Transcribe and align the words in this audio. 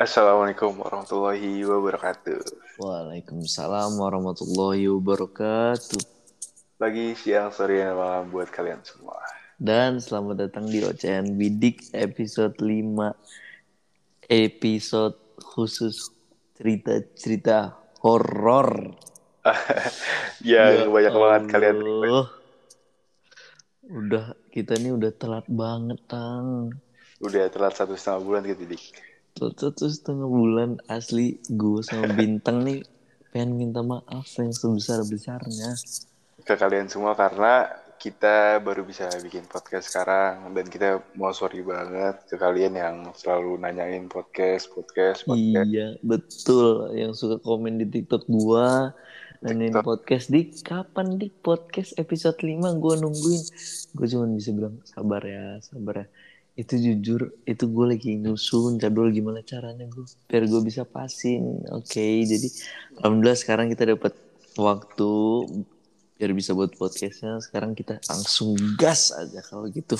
Assalamualaikum 0.00 0.80
warahmatullahi 0.80 1.60
wabarakatuh. 1.60 2.40
Waalaikumsalam 2.80 4.00
warahmatullahi 4.00 4.88
wabarakatuh. 4.88 6.00
Lagi 6.80 7.12
siang, 7.12 7.52
sore, 7.52 7.84
dan 7.84 8.00
malam 8.00 8.32
buat 8.32 8.48
kalian 8.48 8.80
semua. 8.80 9.20
Dan 9.60 10.00
selamat 10.00 10.48
datang 10.48 10.72
di 10.72 10.80
Ocean 10.80 11.36
Bidik 11.36 11.92
episode 11.92 12.56
5. 12.56 13.12
Episode 14.24 15.20
khusus 15.36 16.08
cerita-cerita 16.56 17.76
horor. 18.00 18.96
ya, 20.40 20.80
banyak 20.88 21.12
banget 21.12 21.42
kalian. 21.52 21.76
Allah. 21.76 22.26
Udah, 23.84 24.24
kita 24.48 24.80
ini 24.80 24.96
udah 24.96 25.12
telat 25.12 25.44
banget, 25.44 26.00
Tang. 26.08 26.72
Udah 27.20 27.52
telat 27.52 27.76
satu 27.76 28.00
setengah 28.00 28.24
bulan 28.24 28.48
gitu, 28.48 28.64
Dik. 28.64 29.09
Satu 29.36 29.86
setengah 29.86 30.28
bulan 30.28 30.70
asli 30.90 31.38
gue 31.48 31.80
sama 31.84 32.10
Bintang 32.12 32.66
nih 32.66 32.82
pengen 33.30 33.56
minta 33.56 33.80
maaf 33.80 34.26
yang 34.36 34.50
sebesar-besarnya. 34.50 35.78
Ke 36.42 36.58
kalian 36.58 36.90
semua 36.90 37.14
karena 37.14 37.70
kita 38.00 38.64
baru 38.64 38.80
bisa 38.88 39.12
bikin 39.20 39.44
podcast 39.44 39.92
sekarang 39.92 40.56
dan 40.56 40.64
kita 40.72 41.04
mau 41.20 41.36
sorry 41.36 41.60
banget 41.60 42.16
ke 42.32 42.40
kalian 42.40 42.72
yang 42.72 42.96
selalu 43.12 43.60
nanyain 43.60 44.08
podcast, 44.08 44.72
podcast, 44.72 45.28
podcast. 45.28 45.68
Iya, 45.68 46.00
betul. 46.00 46.96
Yang 46.96 47.12
suka 47.20 47.36
komen 47.44 47.76
di 47.76 47.86
TikTok 47.92 48.24
gua 48.24 48.96
nanyain 49.44 49.76
TikTok. 49.76 49.84
podcast 49.84 50.26
di 50.32 50.48
kapan 50.64 51.20
di 51.20 51.28
podcast 51.28 51.92
episode 52.00 52.40
5 52.40 52.80
gua 52.80 52.96
nungguin. 52.96 53.42
Gue 53.92 54.06
cuma 54.08 54.24
bisa 54.32 54.50
bilang 54.56 54.80
sabar 54.88 55.20
ya, 55.20 55.60
sabar 55.60 55.94
ya. 56.00 56.06
Itu 56.60 56.76
jujur, 56.76 57.20
itu 57.48 57.64
gue 57.64 57.86
lagi 57.88 58.20
nyusun 58.20 58.76
jadwal 58.76 59.08
gimana 59.08 59.40
caranya 59.40 59.88
gue 59.88 60.04
biar 60.28 60.44
gue 60.44 60.60
bisa 60.60 60.84
pasin. 60.84 61.64
Oke, 61.72 62.20
jadi 62.28 62.48
alhamdulillah 63.00 63.38
sekarang 63.40 63.72
kita 63.72 63.96
dapat 63.96 64.12
waktu 64.60 65.10
biar 66.20 66.36
bisa 66.36 66.52
buat 66.52 66.76
podcastnya. 66.76 67.40
Sekarang 67.40 67.72
kita 67.72 67.96
langsung 68.04 68.52
gas 68.76 69.08
aja 69.16 69.40
kalau 69.40 69.72
gitu 69.72 69.96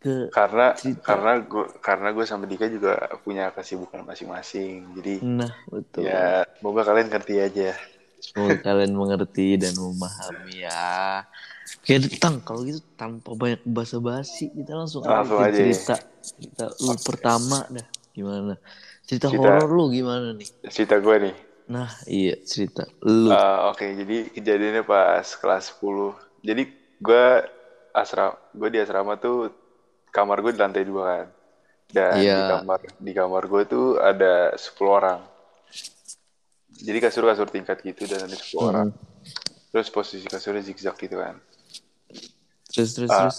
ke 0.00 0.32
Karena 0.32 0.72
Cerita. 0.72 1.04
karena 1.04 1.32
gue 1.44 1.64
karena 1.84 2.08
gue 2.16 2.24
sama 2.24 2.48
Dika 2.48 2.66
juga 2.72 2.96
punya 3.20 3.52
kesibukan 3.52 4.00
masing-masing. 4.08 4.96
Jadi 4.96 5.20
nah 5.20 5.52
betul. 5.68 6.08
ya 6.08 6.48
semoga 6.56 6.88
kalian 6.88 7.12
ngerti 7.12 7.34
aja. 7.36 7.76
Semoga 8.16 8.56
kalian 8.64 8.96
mengerti 8.96 9.60
dan 9.60 9.76
memahami 9.76 10.64
ya. 10.64 11.24
Oke, 11.78 11.94
Tang, 12.18 12.42
kalau 12.42 12.66
gitu 12.66 12.82
tanpa 12.94 13.30
banyak 13.32 13.62
basa-basi, 13.62 14.50
kita 14.50 14.74
langsung, 14.74 15.02
Langsung 15.02 15.38
aja. 15.38 15.54
cerita. 15.54 15.94
Cerita 16.20 16.64
lu 16.76 16.92
pertama 16.98 17.58
dah, 17.66 17.86
gimana? 18.10 18.54
Cerita, 19.02 19.26
Cerita. 19.26 19.48
horor 19.48 19.70
lu 19.70 19.84
gimana 19.88 20.34
nih? 20.34 20.48
Cerita 20.66 20.98
gue 20.98 21.16
nih. 21.20 21.34
Nah, 21.70 21.86
iya, 22.04 22.34
cerita 22.42 22.82
lu. 23.00 23.30
Ah, 23.30 23.70
Oke, 23.70 23.86
jadi 23.86 24.28
kejadiannya 24.28 24.82
pas 24.82 25.22
kelas 25.24 25.70
10. 25.72 26.18
Jadi 26.42 26.62
gue 26.98 27.24
asrama, 27.92 28.34
gue 28.50 28.68
di 28.68 28.78
asrama 28.78 29.14
tuh 29.16 29.54
kamar 30.10 30.42
gue 30.42 30.52
di 30.52 30.58
lantai 30.58 30.82
dua 30.82 31.02
kan. 31.06 31.26
Dan 31.86 32.12
di 32.14 32.22
Iya. 32.22 32.38
kamar 32.56 32.78
di 32.98 33.12
kamar 33.12 33.42
gue 33.46 33.62
tuh 33.64 33.86
ada 33.96 34.54
10 34.54 34.90
orang. 34.92 35.20
Jadi 36.70 36.98
kasur 36.98 37.24
kasur 37.24 37.46
tingkat 37.46 37.82
gitu 37.82 38.06
dan 38.06 38.24
ada 38.24 38.34
10 38.34 38.60
orang. 38.60 38.88
Mm. 38.88 38.98
Terus 39.70 39.88
posisi 39.88 40.26
kasurnya 40.26 40.62
zigzag 40.62 40.94
gitu 40.96 41.14
kan. 41.14 41.38
Terus, 42.70 42.90
terus, 42.94 43.10
Ah, 43.10 43.26
terus. 43.26 43.38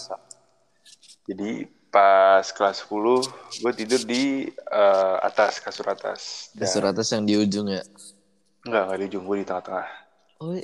Jadi 1.28 1.50
pas 1.92 2.44
kelas 2.52 2.88
10 2.88 3.20
gue 3.60 3.72
tidur 3.76 4.00
di 4.08 4.48
eh, 4.48 5.16
atas 5.20 5.60
kasur 5.60 5.86
atas. 5.92 6.52
Dan, 6.56 6.64
Kasur 6.64 6.84
atas 6.88 7.08
yang 7.12 7.24
di 7.28 7.34
ujung 7.36 7.68
ya. 7.68 7.84
Enggak, 8.64 8.82
enggak 8.88 8.98
di 8.98 9.04
ujung 9.12 9.24
gue 9.28 9.36
di 9.42 9.46
tengah-tengah. 9.46 9.88
Oh, 10.40 10.56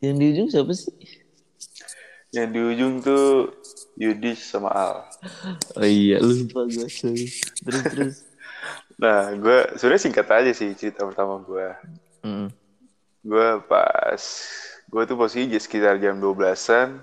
yang 0.00 0.16
di 0.16 0.26
ujung 0.32 0.48
siapa 0.48 0.72
sih? 0.72 0.94
Yang 2.32 2.48
di 2.54 2.60
ujung 2.62 2.92
tuh 3.04 3.52
Yudis 4.00 4.40
sama 4.40 4.70
Al. 4.72 4.96
Oh 5.76 5.84
iya, 5.84 6.22
lupa 6.22 6.64
gue. 6.64 6.88
sorry. 6.88 7.26
Terus, 7.64 7.84
terus. 7.92 8.16
Nah, 9.00 9.32
gue 9.32 9.80
sebenarnya 9.80 10.02
singkat 10.04 10.28
aja 10.28 10.52
sih 10.52 10.76
cerita 10.76 11.08
pertama 11.08 11.40
gue. 11.40 11.68
Mm. 12.20 12.48
Gue 13.24 13.48
pas 13.64 14.22
gue 14.84 15.02
tuh 15.08 15.16
posisi 15.16 15.56
sekitar 15.56 15.96
jam 15.96 16.20
12-an, 16.20 17.00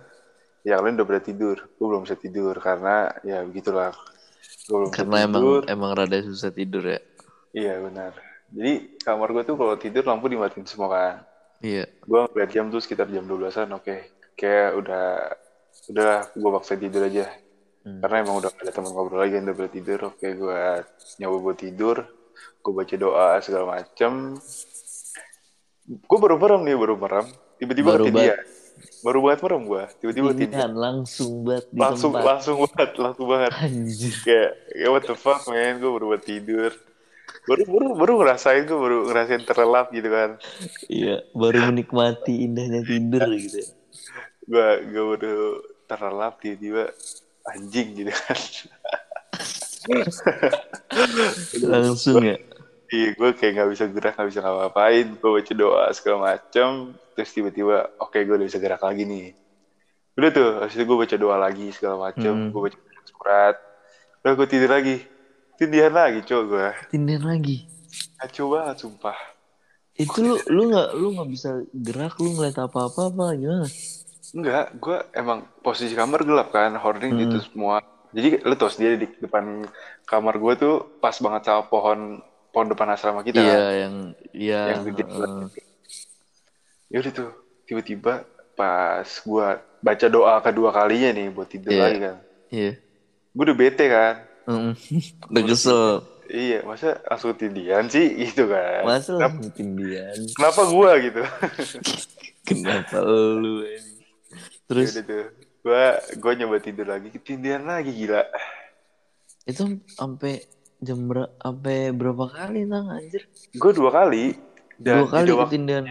yang 0.68 0.84
lain 0.84 1.00
udah 1.00 1.08
pada 1.08 1.22
tidur. 1.24 1.58
Gue 1.80 1.86
belum 1.88 2.04
bisa 2.04 2.20
tidur 2.20 2.56
karena 2.60 3.08
ya 3.24 3.40
begitulah. 3.48 3.96
Gue 4.68 4.78
belum 4.84 4.92
Karena 4.92 5.18
emang 5.24 5.40
tidur. 5.40 5.62
emang 5.72 5.92
rada 5.96 6.18
susah 6.28 6.52
tidur 6.52 6.84
ya. 6.84 7.00
Iya 7.56 7.80
benar. 7.80 8.12
Jadi 8.52 9.00
kamar 9.00 9.28
gue 9.32 9.44
tuh 9.48 9.56
kalau 9.56 9.76
tidur 9.80 10.04
lampu 10.04 10.28
dimatiin 10.28 10.68
semua 10.68 10.88
kan. 10.92 11.16
Iya. 11.64 11.88
Gue 12.04 12.20
ngeliat 12.28 12.52
jam 12.52 12.68
tuh 12.68 12.84
sekitar 12.84 13.08
jam 13.08 13.24
12-an, 13.24 13.72
oke. 13.80 13.96
Kayak 14.36 14.76
udah 14.76 15.08
udah 15.88 16.12
gue 16.36 16.50
paksa 16.60 16.76
tidur 16.76 17.08
aja. 17.08 17.32
Hmm. 17.88 18.04
Karena 18.04 18.16
emang 18.28 18.36
udah 18.44 18.52
ada 18.52 18.72
teman 18.76 18.92
ngobrol 18.92 19.24
lagi 19.24 19.40
yang 19.40 19.48
udah 19.48 19.56
pada 19.56 19.72
tidur. 19.72 20.00
Oke, 20.12 20.28
gue 20.36 20.60
nyoba 21.24 21.38
buat 21.40 21.58
tidur. 21.64 21.98
Gue 22.60 22.74
baca 22.76 22.96
doa 23.00 23.40
segala 23.40 23.66
macem. 23.80 24.36
Gue 25.88 26.18
baru 26.20 26.36
merem 26.36 26.62
nih, 26.68 26.76
baru 26.76 26.96
merem. 27.00 27.26
Tiba-tiba 27.56 27.90
Baru 27.96 28.06
ketindihan. 28.12 28.44
Baru 29.06 29.20
banget 29.26 29.40
merem 29.46 29.64
gue. 29.70 29.84
Tiba-tiba 30.02 30.32
kan 30.50 30.74
langsung 30.74 31.46
banget 31.46 31.66
di 31.70 31.78
Langsung, 31.78 32.12
tempat. 32.18 32.26
langsung 32.26 32.56
banget, 32.66 32.92
langsung 32.98 33.28
banget. 33.30 33.52
Anjir. 33.62 34.14
Kayak, 34.26 34.52
ya 34.74 34.88
what 34.90 35.04
the 35.06 35.16
fuck, 35.18 35.42
man. 35.50 35.78
Gue 35.78 35.92
baru 35.94 36.06
buat 36.16 36.24
tidur. 36.26 36.72
Baru, 37.48 37.64
baru, 37.64 37.86
baru 37.96 38.12
ngerasain, 38.24 38.64
gue 38.68 38.76
baru 38.76 38.98
ngerasain 39.08 39.44
terlelap 39.46 39.88
gitu 39.96 40.10
kan. 40.12 40.30
Iya, 40.92 41.24
baru 41.32 41.58
menikmati 41.72 42.34
indahnya 42.44 42.82
tidur 42.84 43.24
gitu. 43.38 43.62
Gue, 44.48 44.68
gue 44.90 45.04
baru 45.16 45.36
terlelap, 45.88 46.34
tiba-tiba 46.44 46.92
anjing 47.48 47.88
gitu 48.04 48.12
kan. 48.12 48.40
Langsung 51.64 52.20
ya. 52.26 52.36
Iya, 52.88 53.08
gue 53.14 53.30
kayak 53.36 53.52
nggak 53.54 53.70
bisa 53.70 53.86
gerak, 53.92 54.14
nggak 54.16 54.30
bisa 54.32 54.40
ngapa-ngapain. 54.40 55.06
Gue 55.20 55.32
baca 55.36 55.54
doa 55.54 55.84
segala 55.92 56.18
macem, 56.32 56.70
terus 57.14 57.30
tiba-tiba, 57.36 57.92
oke 58.00 58.16
gue 58.16 58.36
udah 58.38 58.48
bisa 58.48 58.60
gerak 58.60 58.80
lagi 58.80 59.04
nih. 59.04 59.28
Udah 60.16 60.30
tuh, 60.32 60.50
habis 60.64 60.74
itu 60.74 60.84
gue 60.88 60.98
baca 60.98 61.16
doa 61.16 61.36
lagi 61.38 61.68
segala 61.76 62.10
macem, 62.10 62.32
Hmm. 62.32 62.50
gue 62.50 62.62
baca 62.64 62.78
surat. 63.04 63.56
Udah 64.24 64.34
gue 64.34 64.48
tidur 64.48 64.72
lagi, 64.72 64.96
tindihan 65.56 65.92
lagi 65.92 66.20
cowok 66.24 66.46
gue. 66.48 66.68
Tindihan 66.90 67.26
lagi. 67.28 67.68
Kacau 68.18 68.56
banget 68.56 68.76
sumpah. 68.80 69.18
Itu 69.94 70.20
lu 70.22 70.36
lu 70.48 70.62
nggak 70.70 70.90
lu 70.96 71.08
nggak 71.12 71.30
bisa 71.30 71.50
gerak, 71.74 72.16
lu 72.18 72.34
ngeliat 72.34 72.58
apa-apa 72.62 73.10
apa 73.10 73.26
gimana? 73.36 73.68
Enggak, 74.28 74.66
gue 74.78 74.98
emang 75.12 75.40
posisi 75.60 75.92
kamar 75.92 76.24
gelap 76.24 76.52
kan, 76.52 76.72
hording 76.78 77.20
Hmm. 77.20 77.26
itu 77.26 77.38
semua. 77.44 77.84
Jadi 78.16 78.40
lu 78.42 78.56
tau 78.56 78.72
sendiri 78.72 78.96
di 78.96 79.08
depan 79.20 79.68
kamar 80.04 80.40
gue 80.40 80.54
tuh 80.56 80.76
pas 80.98 81.14
banget 81.14 81.42
sama 81.46 81.68
pohon 81.68 82.24
pohon 82.50 82.68
depan 82.68 82.88
asrama 82.90 83.22
kita 83.22 83.38
Iya, 83.38 83.52
kan. 83.52 83.72
yang 83.74 83.94
iya. 84.32 84.62
yang 84.74 84.82
gede 84.86 85.04
heeh. 85.04 85.12
banget. 85.14 85.52
Ya 86.88 86.98
udah 87.00 87.14
tuh, 87.14 87.30
tiba-tiba 87.64 88.14
pas 88.54 89.06
gua 89.22 89.48
baca 89.78 90.08
doa 90.08 90.40
kedua 90.40 90.70
kalinya 90.72 91.10
nih 91.12 91.28
buat 91.30 91.46
tidur 91.46 91.72
Iya. 91.72 91.82
lagi 91.84 92.00
kan. 92.00 92.18
Iya. 92.48 92.72
Gue 93.32 93.44
udah 93.44 93.58
bete 93.58 93.86
kan. 93.86 94.16
Heeh. 94.48 94.74
Udah 95.30 95.44
kesel. 95.44 95.90
Iya, 96.28 96.60
masa 96.62 97.00
langsung 97.04 97.32
tindihan 97.34 97.86
sih 97.86 98.04
gitu 98.18 98.48
kan. 98.48 98.84
Masa 98.84 99.16
Kenapa, 99.16 99.36
langsung 99.38 99.54
tindihan? 99.54 100.18
kenapa 100.34 100.62
gua 100.68 100.92
gitu? 101.00 101.22
Kenapa 102.48 102.98
lu 103.04 103.64
ini? 103.64 104.04
Terus 104.66 104.92
Terus 104.92 104.92
udah 104.92 105.04
tuh, 105.04 105.24
gua 105.62 105.84
gua 106.20 106.32
nyoba 106.34 106.58
tidur 106.60 106.88
lagi, 106.88 107.08
ketindihan 107.10 107.64
lagi 107.64 107.92
gila. 107.92 108.24
itu 109.44 109.64
sampai 109.88 110.44
jam 110.80 111.10
berapa 111.10 111.30
sampai 111.38 111.90
berapa 111.90 112.26
kali 112.28 112.62
tang 112.66 112.88
anjir? 112.88 113.24
Gue 113.52 113.72
dua 113.74 113.90
kali 113.90 114.38
dan 114.78 115.02
Dua 115.02 115.10
kali 115.10 115.26
jeda 115.26 115.42
ketindihan. 115.44 115.84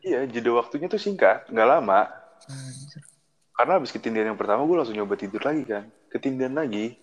iya 0.00 0.24
jeda 0.24 0.50
waktunya 0.54 0.86
tuh 0.86 0.96
singkat, 0.96 1.44
nggak 1.46 1.68
lama. 1.68 2.08
Anjir. 2.46 3.02
Karena 3.52 3.72
habis 3.76 3.92
ketindihan 3.92 4.32
yang 4.32 4.40
pertama 4.40 4.64
gue 4.64 4.72
langsung 4.72 4.96
nyoba 4.96 5.14
tidur 5.14 5.40
lagi 5.40 5.62
kan. 5.62 5.84
Ketindihan 6.08 6.56
lagi. 6.56 6.96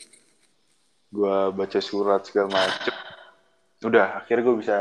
Gue 1.07 1.54
baca 1.54 1.80
surat 1.80 2.25
segala 2.25 2.50
macem. 2.51 2.94
Udah, 3.80 4.18
akhirnya 4.18 4.42
gue 4.44 4.56
bisa 4.57 4.78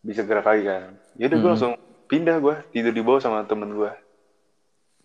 bisa 0.00 0.24
gerak 0.24 0.48
lagi 0.48 0.64
kan. 0.64 0.96
Ya 1.14 1.28
udah 1.28 1.36
gue 1.36 1.44
Hmm. 1.44 1.52
langsung 1.52 1.72
pindah 2.08 2.40
gue 2.40 2.54
tidur 2.72 2.90
di 2.90 3.02
bawah 3.04 3.20
sama 3.20 3.44
temen 3.44 3.68
gue. 3.70 3.92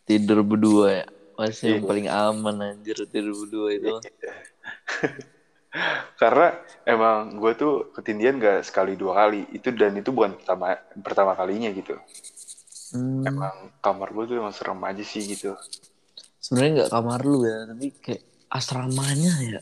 Tidur 0.08 0.40
berdua 0.42 1.04
ya. 1.04 1.06
Masih 1.36 1.68
yang 1.68 1.84
Iya. 1.84 1.90
paling 1.92 2.08
aman 2.08 2.56
anjir 2.64 2.96
tidur 3.12 3.36
berdua 3.36 3.68
itu. 3.76 3.92
Karena 6.16 6.56
emang 6.88 7.36
gue 7.36 7.52
tuh 7.56 7.74
ketindihan 7.92 8.40
gak 8.40 8.64
sekali 8.64 8.96
dua 8.96 9.26
kali. 9.26 9.44
Itu 9.52 9.76
dan 9.76 9.96
itu 10.00 10.16
bukan 10.16 10.40
pertama 10.40 10.80
pertama 11.04 11.32
kalinya 11.36 11.70
gitu. 11.76 11.96
Hmm. 12.96 13.28
Emang 13.28 13.56
kamar 13.84 14.10
gue 14.16 14.24
tuh 14.32 14.36
emang 14.40 14.56
serem 14.56 14.80
aja 14.84 15.04
sih 15.04 15.26
gitu. 15.26 15.58
Sebenarnya 16.40 16.72
nggak 16.86 16.92
kamar 16.94 17.20
lu 17.26 17.42
ya, 17.42 17.58
tapi 17.66 17.86
kayak 18.00 18.24
asramanya 18.54 19.34
ya. 19.42 19.60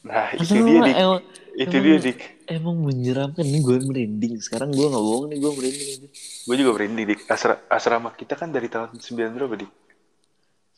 Nah, 0.00 0.32
itu 0.32 0.48
Asrama 0.48 0.64
dia 0.64 0.80
dik. 0.80 0.96
emang, 0.96 1.20
Itu 1.50 1.76
Emang- 1.76 1.84
dia 1.84 1.96
dik. 2.00 2.20
Emang 2.48 2.76
menyeramkan 2.80 3.44
nih 3.44 3.60
gue 3.60 3.76
merinding. 3.84 4.34
Sekarang 4.40 4.70
gue 4.72 4.86
nggak 4.86 5.04
bohong 5.04 5.26
nih 5.28 5.38
gue 5.42 5.52
merinding 5.52 5.88
aja. 5.92 6.08
Gue 6.46 6.54
juga 6.56 6.70
merinding 6.78 7.06
dik. 7.12 7.20
Asra, 7.28 7.54
asrama 7.68 8.08
kita 8.16 8.38
kan 8.38 8.48
dari 8.48 8.70
tahun 8.70 8.96
9 8.96 9.36
berapa 9.36 9.54
dik? 9.60 9.72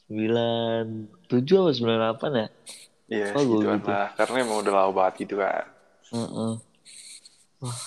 Sembilan 0.08 0.84
tujuh 1.30 1.56
apa 1.62 1.70
sembilan 1.70 1.98
delapan 2.02 2.30
ya? 2.34 2.46
Iya 3.12 3.26
Oh, 3.36 3.42
gitu 3.44 3.64
kan 3.68 3.78
gitu. 3.80 3.90
lah. 3.92 4.08
Karena 4.16 4.36
emang 4.44 4.58
udah 4.64 4.72
lama 4.72 4.92
banget 4.96 5.14
gitu 5.26 5.34
kan. 5.42 5.64
Heeh. 6.12 6.54
Wah, 7.62 7.80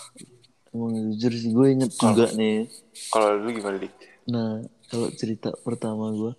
emang 0.71 0.91
jujur 1.11 1.33
sih 1.35 1.51
gue 1.51 1.67
inget 1.73 1.91
juga 1.97 2.25
nih. 2.39 2.69
Kalau 3.11 3.27
lu 3.41 3.49
gimana 3.51 3.77
dik? 3.81 3.93
Nah, 4.31 4.63
kalau 4.89 5.07
cerita 5.13 5.49
pertama 5.65 6.09
gue, 6.15 6.33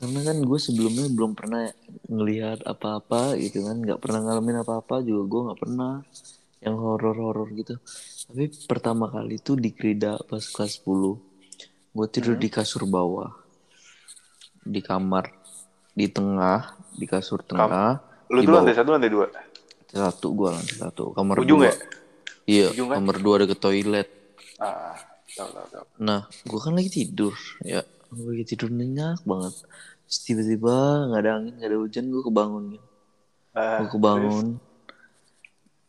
karena 0.00 0.20
kan 0.26 0.36
gue 0.42 0.58
sebelumnya 0.58 1.06
belum 1.12 1.32
pernah 1.38 1.70
ngelihat 2.10 2.66
apa-apa 2.66 3.38
gitu 3.38 3.62
kan, 3.66 3.76
nggak 3.78 4.00
pernah 4.02 4.20
ngalamin 4.24 4.62
apa-apa 4.64 5.04
juga 5.06 5.22
gue 5.30 5.40
nggak 5.50 5.60
pernah 5.62 5.92
yang 6.64 6.76
horor-horor 6.78 7.48
gitu. 7.54 7.74
Tapi 8.30 8.44
pertama 8.70 9.06
kali 9.10 9.38
itu 9.38 9.52
di 9.54 9.70
Krida 9.74 10.18
pas 10.26 10.42
kelas 10.42 10.82
10, 10.82 11.18
gue 11.94 12.06
tidur 12.10 12.34
di 12.38 12.48
kasur 12.50 12.88
bawah, 12.88 13.30
di 14.62 14.80
kamar, 14.82 15.30
di 15.94 16.06
tengah, 16.10 16.74
di 16.96 17.06
kasur 17.06 17.42
tengah, 17.44 18.00
Lu 18.32 18.38
di 18.38 18.46
bawah. 18.46 18.58
lantai 18.58 18.74
satu 18.74 18.90
lantai 18.90 19.10
dua? 19.10 19.26
satu 19.86 20.26
gue 20.32 20.48
lantai 20.50 20.76
satu, 20.78 21.04
kamar 21.12 21.36
Ujung 21.38 21.60
dua. 21.60 21.68
ya? 21.68 21.74
Iya, 22.44 22.66
Ujung 22.72 22.88
kan? 22.88 22.96
kamar 22.98 23.16
dua 23.18 23.34
deket 23.38 23.58
toilet. 23.58 24.08
Ah, 24.56 24.96
tahu 25.30 25.48
tahu 25.48 25.66
tahu. 25.68 25.84
Nah, 25.98 26.20
gue 26.42 26.58
kan 26.58 26.72
lagi 26.72 26.90
tidur, 26.90 27.34
ya, 27.60 27.84
gue 28.08 28.24
lagi 28.26 28.44
tidur 28.46 28.68
nyenyak 28.68 29.20
banget. 29.22 29.54
Terus 30.02 30.18
tiba-tiba 30.22 30.74
nggak 31.06 31.20
ada 31.20 31.30
angin, 31.34 31.54
nggak 31.54 31.68
ada 31.68 31.78
hujan, 31.78 32.04
gue 32.06 32.22
kebangun. 32.22 32.64
Kan. 32.70 32.82
Ah, 33.52 33.78
Gue 33.78 33.88
kebangun, 33.90 34.46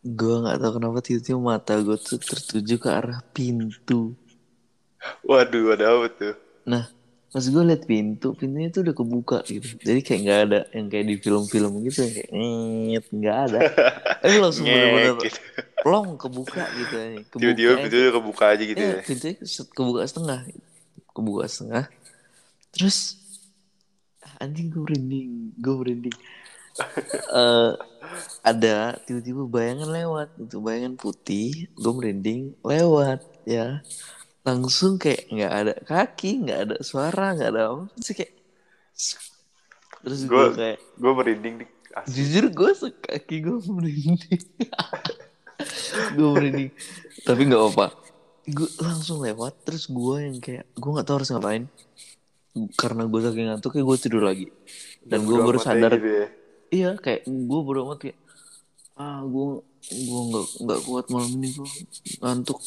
gue 0.02 0.34
nggak 0.38 0.58
tahu 0.58 0.72
kenapa 0.74 0.98
tiba-tiba 1.00 1.38
mata 1.38 1.72
gue 1.78 1.96
tuh 1.96 2.18
tertuju 2.18 2.74
ke 2.76 2.88
arah 2.90 3.24
pintu. 3.26 3.72
terus- 3.80 4.36
Waduh, 5.22 5.72
ada 5.72 5.84
apa 5.90 6.06
tuh? 6.10 6.34
Nah, 6.66 6.84
pas 7.34 7.42
gue 7.42 7.62
liat 7.66 7.82
pintu, 7.82 8.30
pintunya 8.38 8.70
tuh 8.70 8.86
udah 8.86 8.94
kebuka 8.94 9.38
gitu. 9.42 9.74
Jadi 9.82 10.00
kayak 10.06 10.20
nggak 10.22 10.40
ada 10.46 10.60
yang 10.70 10.86
kayak 10.86 11.06
di 11.10 11.14
film-film 11.18 11.72
gitu, 11.82 12.06
yang 12.06 12.12
kayak 12.14 12.30
nyet, 12.30 13.06
nggak 13.10 13.36
ada. 13.50 13.58
Eh 14.22 14.38
langsung 14.38 14.62
bener-bener 14.70 15.18
gitu. 15.18 15.40
plong 15.82 16.14
kebuka 16.14 16.62
gitu. 16.78 16.94
ya. 16.94 17.06
Kebuka 17.26 17.40
Tiba-tiba 17.42 17.72
pintunya 17.82 18.10
kebuka 18.14 18.44
aja 18.54 18.62
gitu 18.62 18.78
Iya, 18.78 18.86
ya. 18.94 19.00
pintunya 19.02 19.34
kebuka 19.74 20.00
setengah. 20.06 20.40
Kebuka 21.10 21.44
setengah. 21.50 21.84
Terus 22.70 22.98
anjing 24.38 24.70
gue 24.70 24.82
merinding, 24.86 25.30
gue 25.58 25.74
merinding. 25.74 26.16
Eh 27.34 27.72
ada 28.46 28.94
tiba-tiba 29.06 29.42
bayangan 29.46 29.90
lewat, 29.90 30.28
itu 30.38 30.58
bayangan 30.62 30.94
putih, 30.94 31.66
gue 31.74 31.92
merinding 31.98 32.54
lewat 32.62 33.22
ya. 33.42 33.82
Langsung 34.44 35.00
kayak 35.00 35.24
nggak 35.32 35.52
ada 35.52 35.74
kaki, 35.88 36.44
nggak 36.44 36.58
ada 36.68 36.76
suara, 36.84 37.32
nggak 37.32 37.50
ada 37.50 37.62
apa, 37.72 37.84
terus 37.96 38.12
kayak 38.12 38.32
terus 40.04 40.20
gue 40.28 40.44
kayak 40.52 40.78
gue 41.00 41.12
merinding. 41.16 41.56
Asli. 41.94 42.26
jujur 42.26 42.50
gue 42.50 42.70
sekaki 42.74 43.36
gue 43.38 43.54
merinding 43.70 44.42
gue 46.18 46.28
merinding 46.34 46.70
tapi 47.22 47.46
nggak 47.46 47.64
apa 47.70 47.94
gue 48.50 48.68
langsung 48.82 49.22
lewat 49.22 49.62
terus 49.62 49.86
gue 49.86 50.16
yang 50.18 50.42
kayak 50.42 50.66
gue 50.74 50.90
nggak 50.90 51.06
tahu 51.06 51.22
harus 51.22 51.30
ngapain 51.30 51.64
karena 52.74 53.06
gue 53.06 53.20
saking 53.22 53.46
ngantuk 53.46 53.70
kayak 53.78 53.86
gue 53.86 53.96
tidur 54.02 54.22
lagi 54.26 54.46
dan 55.06 55.22
gue 55.22 55.38
baru 55.38 55.58
amat 55.62 55.66
sadar 55.70 55.92
gitu 55.94 56.10
ya. 56.10 56.28
iya 56.74 56.90
kayak 56.98 57.22
gue 57.30 57.60
baru 57.62 57.78
amat 57.86 57.98
kayak 58.02 58.18
ah 58.98 59.22
gue 59.22 59.46
gue 59.94 60.20
nggak 60.34 60.46
nggak 60.66 60.80
kuat 60.82 61.06
malam 61.14 61.30
ini 61.38 61.48
gue 61.54 61.68
ngantuk 62.26 62.58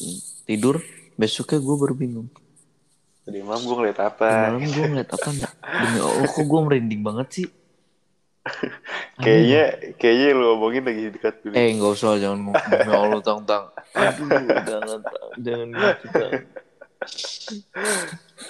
tidur 0.48 0.80
besoknya 1.18 1.60
gue 1.60 1.76
baru 1.76 1.94
bingung 1.98 2.30
Tadi 3.28 3.44
malam 3.44 3.60
gue 3.60 3.76
ngeliat 3.76 4.00
Di 4.00 4.06
apa? 4.08 4.28
malam 4.48 4.64
gue 4.64 4.86
ngeliat 4.88 5.10
apa 5.12 5.28
nggak 5.28 5.54
demi 5.60 6.00
allah 6.00 6.30
kok 6.32 6.46
gue 6.48 6.60
merinding 6.64 7.02
banget 7.04 7.28
sih 7.34 7.48
Kayaknya 9.24 9.64
kayaknya 9.98 10.28
lu 10.38 10.44
ngomongin 10.56 10.84
lagi 10.88 11.04
dekat 11.12 11.36
dulu. 11.44 11.54
Eh 11.58 11.68
nggak 11.74 11.92
usah 11.98 12.16
jangan 12.22 12.54
demi 12.54 12.94
Allah 12.94 13.22
tang 13.26 13.42
tang. 13.44 13.66
Aduh 13.98 14.28
jangan 14.64 15.00
jangan 15.42 15.68
gitu. 15.74 16.26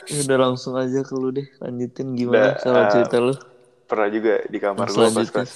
Ya 0.07 0.17
udah 0.27 0.37
langsung 0.37 0.73
aja 0.75 0.99
ke 1.03 1.13
lu 1.15 1.31
deh 1.31 1.47
lanjutin 1.63 2.15
gimana 2.15 2.55
Udah, 2.55 2.61
cara 2.61 2.79
ah, 2.83 2.91
cerita 2.91 3.15
lu. 3.23 3.33
Pernah 3.87 4.09
juga 4.11 4.33
di 4.47 4.57
kamar 4.59 4.87
gue 4.91 5.07
pas 5.07 5.29
kelas 5.31 5.51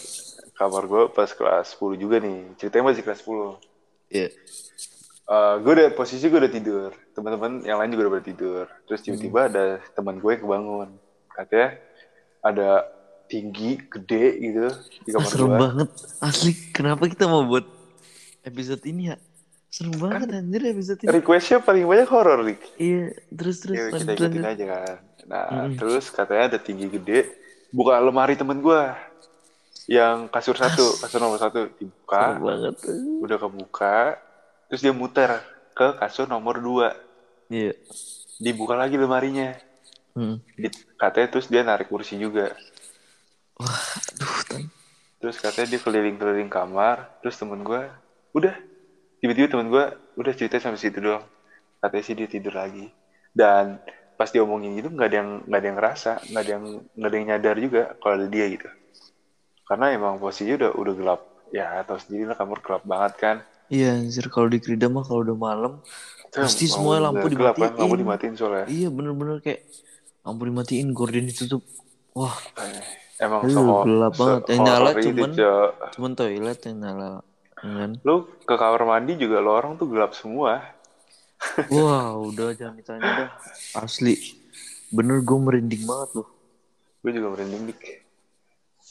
kamar 0.55 0.83
gue 0.87 1.03
pas 1.11 1.29
kelas 1.29 1.67
10 1.75 2.01
juga 2.01 2.15
nih. 2.23 2.55
Ceritanya 2.55 2.83
masih 2.91 3.03
kelas 3.03 3.21
10. 3.27 3.59
Iya. 4.11 4.29
Eh 5.31 5.55
gue 5.57 5.71
udah 5.71 5.89
posisi 5.91 6.27
gue 6.27 6.35
udah 6.37 6.51
tidur. 6.51 6.91
Teman-teman 7.11 7.63
yang 7.63 7.79
lain 7.79 7.89
juga 7.89 8.03
udah 8.05 8.13
pada 8.13 8.25
tidur. 8.25 8.63
Terus 8.83 8.99
tiba-tiba 8.99 9.39
Hmm. 9.39 9.49
ada 9.49 9.63
teman 9.89 10.15
gue 10.17 10.33
kebangun. 10.35 10.89
Katanya 11.29 11.69
ada 12.41 12.69
tinggi, 13.25 13.79
gede 13.81 14.25
gitu 14.41 14.67
di 14.99 15.09
Ah, 15.09 15.13
kamar 15.15 15.25
serem 15.25 15.47
gue. 15.47 15.55
banget 15.57 15.89
asli. 16.19 16.51
Kenapa 16.69 17.07
kita 17.07 17.25
mau 17.25 17.47
buat 17.47 17.63
episode 18.41 18.83
ini 18.83 19.07
ya? 19.07 19.17
Serem 19.65 19.95
banget 19.95 20.35
anjir 20.35 20.61
episode 20.67 20.99
ini. 20.99 21.09
Requestnya 21.09 21.59
paling 21.59 21.87
banyak 21.87 22.09
horor, 22.09 22.43
Rick. 22.43 22.59
Iya 22.75 23.15
terus 23.31 23.63
terus 23.63 23.75
Ya, 23.77 23.87
kita 23.89 24.11
ikutin 24.13 24.43
aja 24.45 24.65
kan. 24.67 24.95
Nah, 25.23 25.45
Mm-mm. 25.47 25.79
terus 25.79 26.11
katanya 26.11 26.43
ada 26.49 26.59
tinggi 26.59 26.91
gede. 26.91 27.31
Buka 27.71 27.95
lemari 27.97 28.35
temen 28.35 28.59
gue. 28.59 28.83
Yang 29.87 30.27
kasur 30.27 30.55
satu, 30.55 30.99
kasur 30.99 31.19
nomor 31.19 31.39
satu. 31.39 31.71
Dibuka, 31.71 32.35
banget. 32.37 32.75
udah 33.21 33.37
kebuka. 33.39 34.19
Terus 34.71 34.87
dia 34.87 34.95
muter 34.95 35.43
ke 35.75 35.99
kasur 35.99 36.31
nomor 36.31 36.63
dua. 36.63 36.95
Iya. 37.51 37.75
Dibuka 38.39 38.79
lagi 38.79 38.95
lemarinya. 38.95 39.51
Hmm. 40.15 40.39
Katanya 40.95 41.27
terus 41.27 41.51
dia 41.51 41.59
narik 41.67 41.91
kursi 41.91 42.15
juga. 42.15 42.55
Aduh 43.59 44.39
tang. 44.47 44.71
Terus 45.19 45.37
katanya 45.43 45.75
dia 45.75 45.79
keliling-keliling 45.83 46.47
kamar. 46.47 47.11
Terus 47.19 47.35
temen 47.35 47.67
gue, 47.67 47.83
udah. 48.31 48.55
Tiba-tiba 49.19 49.51
temen 49.51 49.67
gue, 49.67 49.85
udah 50.15 50.33
cerita 50.39 50.55
sampai 50.57 50.79
situ 50.79 51.03
doang. 51.03 51.27
Katanya 51.83 52.03
sih 52.07 52.15
dia 52.15 52.31
tidur 52.31 52.55
lagi. 52.55 52.87
Dan 53.35 53.75
pas 54.15 54.31
dia 54.31 54.39
omongin 54.39 54.77
gitu 54.79 54.87
nggak 54.87 55.07
ada 55.11 55.17
yang 55.19 55.29
nggak 55.51 55.59
ada 55.59 55.67
yang 55.67 55.77
ngerasa, 55.77 56.11
nggak 56.31 56.43
ada 56.47 56.51
yang 56.55 56.63
nggak 56.95 57.09
ada 57.09 57.15
yang 57.17 57.27
nyadar 57.27 57.55
juga 57.59 57.83
kalau 57.99 58.13
ada 58.17 58.27
dia 58.31 58.45
gitu. 58.47 58.69
Karena 59.67 59.85
emang 59.91 60.15
posisinya 60.15 60.55
udah 60.63 60.71
udah 60.79 60.93
gelap. 60.95 61.21
Ya 61.51 61.83
tahu 61.83 61.99
sendiri 61.99 62.23
lah 62.31 62.39
kamar 62.39 62.63
gelap 62.63 62.83
banget 62.87 63.13
kan. 63.19 63.37
Iya 63.71 63.95
anjir 63.95 64.27
kalau 64.27 64.45
di 64.45 64.59
Krida 64.59 64.85
mah 64.85 65.01
kalau 65.01 65.23
udah 65.23 65.33
malam 65.33 65.73
Pasti 66.29 66.63
semua 66.65 66.95
lampu 66.97 67.23
udah 67.25 67.31
gelap 67.33 67.55
kan, 67.55 67.71
lampu 67.73 67.95
dimatiin. 67.95 67.99
dimatiin 67.99 68.33
soalnya. 68.35 68.65
Iya 68.67 68.87
bener-bener 68.87 69.39
kayak 69.39 69.67
lampu 70.21 70.43
dimatiin, 70.45 70.87
gorden 70.91 71.25
ditutup. 71.25 71.63
Wah, 72.11 72.35
Eh, 72.57 72.83
Emang 73.17 73.43
Aduh, 73.43 73.53
so 73.53 73.61
gelap 73.83 74.13
banget. 74.15 74.41
Yang 74.47 74.59
nyala 74.59 74.89
cuman- 74.95 75.37
cuman 75.91 76.11
toilet 76.15 76.59
yang 76.63 76.77
nyala. 76.79 77.09
Kan? 77.53 77.91
Lu 78.01 78.15
ke 78.41 78.55
kamar 78.55 78.81
mandi 78.81 79.13
juga 79.13 79.37
lorong 79.37 79.77
tuh 79.77 79.85
gelap 79.85 80.11
semua. 80.11 80.57
Wah, 81.69 82.17
udah 82.17 82.55
jangan 82.55 82.75
ditanya 82.75 83.09
dah. 83.19 83.29
Asli. 83.77 84.17
Bener 84.89 85.21
gue 85.21 85.37
merinding 85.37 85.85
banget 85.85 86.09
loh. 86.17 86.27
Gue 86.99 87.11
juga 87.13 87.27
merinding 87.29 87.69
dik. 87.69 88.00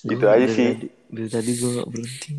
Gitu 0.00 0.24
aja 0.24 0.40
dari 0.40 0.54
sih. 0.54 0.70
Dari 1.10 1.28
tadi 1.28 1.50
gue 1.60 1.72
berhenti. 1.84 2.30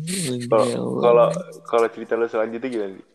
Kalau 0.48 0.66
ya 0.66 0.78
kalau 0.78 1.26
kalau 1.62 1.86
cerita 1.92 2.12
lu 2.18 2.26
selanjutnya 2.26 2.68
gimana? 2.68 2.94
Dik? 2.98 3.06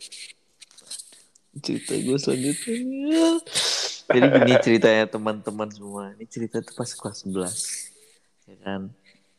cerita 1.58 1.94
gue 1.98 2.18
selanjutnya. 2.22 3.42
Jadi 4.08 4.28
gini 4.32 4.54
ceritanya 4.64 5.04
teman-teman 5.12 5.68
semua. 5.68 6.16
Ini 6.16 6.26
cerita 6.32 6.64
tuh 6.64 6.74
pas 6.78 6.88
kelas 6.88 7.28
11. 7.28 8.48
Ya 8.48 8.56
kan? 8.64 8.82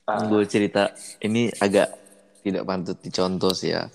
Ah. 0.04 0.24
Gue 0.28 0.44
cerita 0.44 0.92
ini 1.24 1.48
agak 1.56 1.88
tidak 2.44 2.64
pantut 2.68 2.98
dicontoh 3.00 3.52
sih 3.56 3.72
ya. 3.72 3.88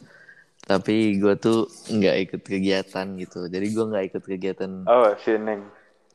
Tapi 0.63 1.19
gue 1.19 1.35
tuh 1.37 1.67
nggak 1.91 2.15
ikut 2.29 2.41
kegiatan 2.41 3.05
gitu. 3.19 3.45
Jadi 3.51 3.67
gue 3.69 3.85
nggak 3.85 4.05
ikut 4.13 4.23
kegiatan 4.23 4.87
Oh, 4.87 5.11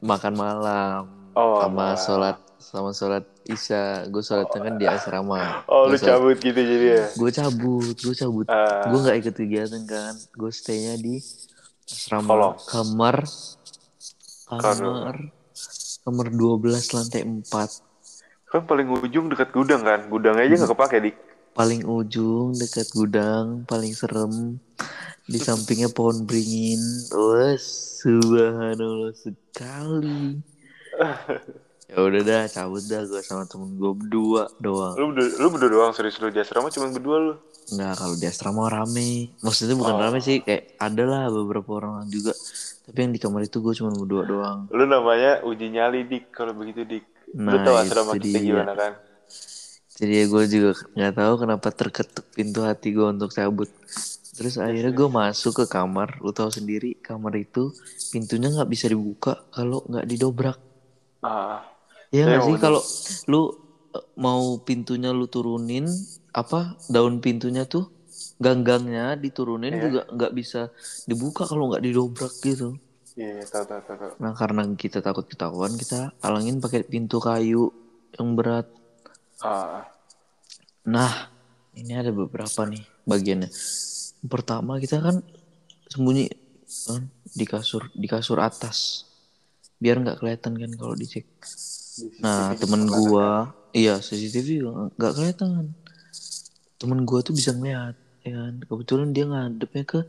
makan 0.02 0.34
malam 0.34 1.02
Oh, 1.38 1.62
sama 1.62 1.94
malam. 1.94 1.98
sholat 1.98 2.36
sama 2.58 2.90
sholat 2.90 3.24
isya. 3.48 4.04
Gue 4.06 4.20
sholatnya 4.20 4.60
kan 4.62 4.74
di 4.76 4.84
asrama. 4.84 5.64
Oh, 5.64 5.88
lu 5.88 5.96
sholat- 5.96 6.20
cabut 6.20 6.36
gitu 6.38 6.60
jadi 6.60 6.86
ya. 6.86 7.04
Gue 7.16 7.30
cabut, 7.30 7.96
gue 7.96 8.14
cabut. 8.14 8.46
Ah. 8.46 8.86
Gue 8.86 8.98
nggak 9.00 9.16
ikut 9.18 9.34
kegiatan 9.34 9.82
kan. 9.82 10.14
Gue 10.32 10.52
stay-nya 10.52 10.94
di 10.94 11.16
asrama 11.84 12.28
Kolong. 12.28 12.54
kamar 12.62 13.16
kamar 14.46 15.14
kamar 16.02 16.26
12 16.28 16.92
lantai 16.92 17.22
4 17.24 17.84
Kan 18.46 18.64
paling 18.64 18.88
ujung 18.94 19.28
dekat 19.28 19.48
gudang 19.50 19.82
kan. 19.82 20.04
Gudangnya 20.06 20.44
aja 20.44 20.54
nggak 20.58 20.72
kepake, 20.72 20.96
Dik. 21.02 21.16
paling 21.50 21.82
ujung 21.82 22.54
dekat 22.54 22.86
gudang 22.92 23.66
paling 23.66 23.90
serem 23.90 24.62
di 25.26 25.36
sampingnya 25.36 25.90
pohon 25.90 26.22
beringin 26.22 26.78
wah 27.10 27.58
subhanallah 27.58 29.10
sekali 29.12 30.38
ya 31.88 31.96
udah 31.98 32.20
dah 32.20 32.42
cabut 32.46 32.84
dah 32.84 33.02
gue 33.02 33.20
sama 33.20 33.44
temen 33.44 33.74
gue 33.74 33.92
berdua 33.94 34.46
doang 34.58 34.94
Lu 34.94 35.10
berdua, 35.10 35.28
lu 35.34 35.46
berdua 35.48 35.70
doang 35.70 35.92
serius 35.92 36.16
lu 36.16 36.28
di 36.28 36.38
asrama 36.38 36.68
cuma 36.68 36.88
berdua 36.88 37.16
lu. 37.18 37.34
Nggak 37.68 37.92
kalau 37.94 38.14
di 38.14 38.26
asrama 38.26 38.62
rame 38.66 39.10
maksudnya 39.38 39.72
bukan 39.74 39.94
Oh. 39.94 40.00
rame 40.02 40.18
sih 40.18 40.38
kayak 40.38 40.76
ada 40.76 41.02
lah 41.02 41.22
beberapa 41.28 41.70
orang 41.74 42.04
juga 42.06 42.32
tapi 42.82 42.98
yang 42.98 43.12
di 43.12 43.18
kamar 43.18 43.40
itu 43.42 43.58
gue 43.58 43.74
cuma 43.74 43.90
berdua 43.90 44.22
doang 44.24 44.58
Lu 44.68 44.84
namanya 44.84 45.40
uji 45.42 45.68
nyali 45.68 46.04
dik 46.04 46.28
kalau 46.30 46.52
begitu 46.52 46.84
dik. 46.84 47.04
lu 47.30 47.44
Nah, 47.46 47.60
tau 47.60 47.76
asrama 47.76 48.12
itu 48.14 48.24
kita 48.26 48.38
gimana 48.42 48.72
kan? 48.72 48.92
jadi 49.94 50.12
ya 50.14 50.24
gue 50.26 50.42
juga 50.46 50.70
nggak 50.94 51.14
tahu 51.14 51.32
kenapa 51.38 51.68
terketuk 51.70 52.24
pintu 52.30 52.62
hati 52.62 52.88
gue 52.90 53.02
untuk 53.04 53.28
cabut 53.28 53.66
terus 54.32 54.54
akhirnya 54.56 54.88
gue 54.88 55.08
masuk 55.10 55.52
ke 55.52 55.64
kamar 55.66 56.20
lu 56.20 56.30
tahu 56.30 56.48
sendiri 56.48 56.94
kamar 56.96 57.34
itu 57.34 57.74
pintunya 58.08 58.48
nggak 58.48 58.64
bisa 58.66 58.86
dibuka 58.86 59.42
kalau 59.50 59.82
nggak 59.84 60.06
didobrak 60.06 60.56
Ah, 61.18 61.66
Iya, 62.08 62.24
nggak 62.24 62.40
sih 62.48 62.56
kalau 62.56 62.80
lu 63.28 63.42
eh, 63.96 64.04
mau 64.16 64.56
pintunya 64.64 65.10
lu 65.12 65.28
turunin 65.28 65.84
apa 66.32 66.76
daun 66.88 67.20
pintunya 67.20 67.64
tuh 67.68 67.88
ganggangnya 68.38 69.18
diturunin 69.18 69.74
Iya. 69.76 69.82
juga 69.84 70.00
nggak 70.12 70.32
bisa 70.32 70.60
dibuka 71.04 71.44
kalau 71.44 71.68
nggak 71.72 71.84
didobrak 71.84 72.32
gitu 72.40 72.78
iya 73.18 73.42
tahu 73.44 73.64
tahu 73.66 73.80
tahu. 73.82 73.96
tahu. 73.98 74.12
nah 74.22 74.32
karena 74.34 74.62
kita 74.78 75.02
takut 75.02 75.26
ketahuan 75.26 75.74
kita 75.74 76.14
alangin 76.22 76.62
pakai 76.62 76.86
pintu 76.86 77.18
kayu 77.18 77.70
yang 78.16 78.34
berat 78.38 78.66
Ah, 79.38 79.86
Nah, 80.88 81.30
ini 81.78 81.94
ada 81.94 82.10
beberapa 82.10 82.66
nih 82.66 82.82
bagiannya. 83.06 83.46
Pertama 84.26 84.82
kita 84.82 84.98
kan 84.98 85.22
sembunyi 85.86 86.26
kan, 86.88 87.06
di 87.38 87.44
kasur 87.46 87.86
di 87.94 88.10
kasur 88.10 88.42
atas, 88.42 89.06
biar 89.78 90.02
nggak 90.02 90.18
kelihatan 90.18 90.58
kan 90.58 90.70
kalau 90.74 90.98
dicek. 90.98 91.28
Nah, 92.22 92.54
CCTV 92.54 92.60
temen 92.62 92.82
gua, 92.86 93.28
iya 93.74 93.98
CCTV 93.98 94.48
nggak 94.94 95.12
kelihatan. 95.14 95.74
Temen 96.78 97.02
gua 97.02 97.20
tuh 97.22 97.34
bisa 97.34 97.50
ngeliat, 97.54 97.94
ya 98.22 98.32
kan. 98.38 98.54
Kebetulan 98.62 99.08
dia 99.10 99.24
ngadepnya 99.26 99.84
ke, 99.84 100.00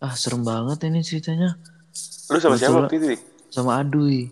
ah 0.00 0.14
serem 0.16 0.44
banget 0.44 0.84
ini 0.86 1.00
ceritanya. 1.00 1.56
Lu 2.30 2.38
sama 2.38 2.60
siapa 2.60 2.86
waktu 2.86 2.96
itu 3.00 3.06
dik? 3.16 3.20
sama 3.50 3.82
Adui. 3.82 4.30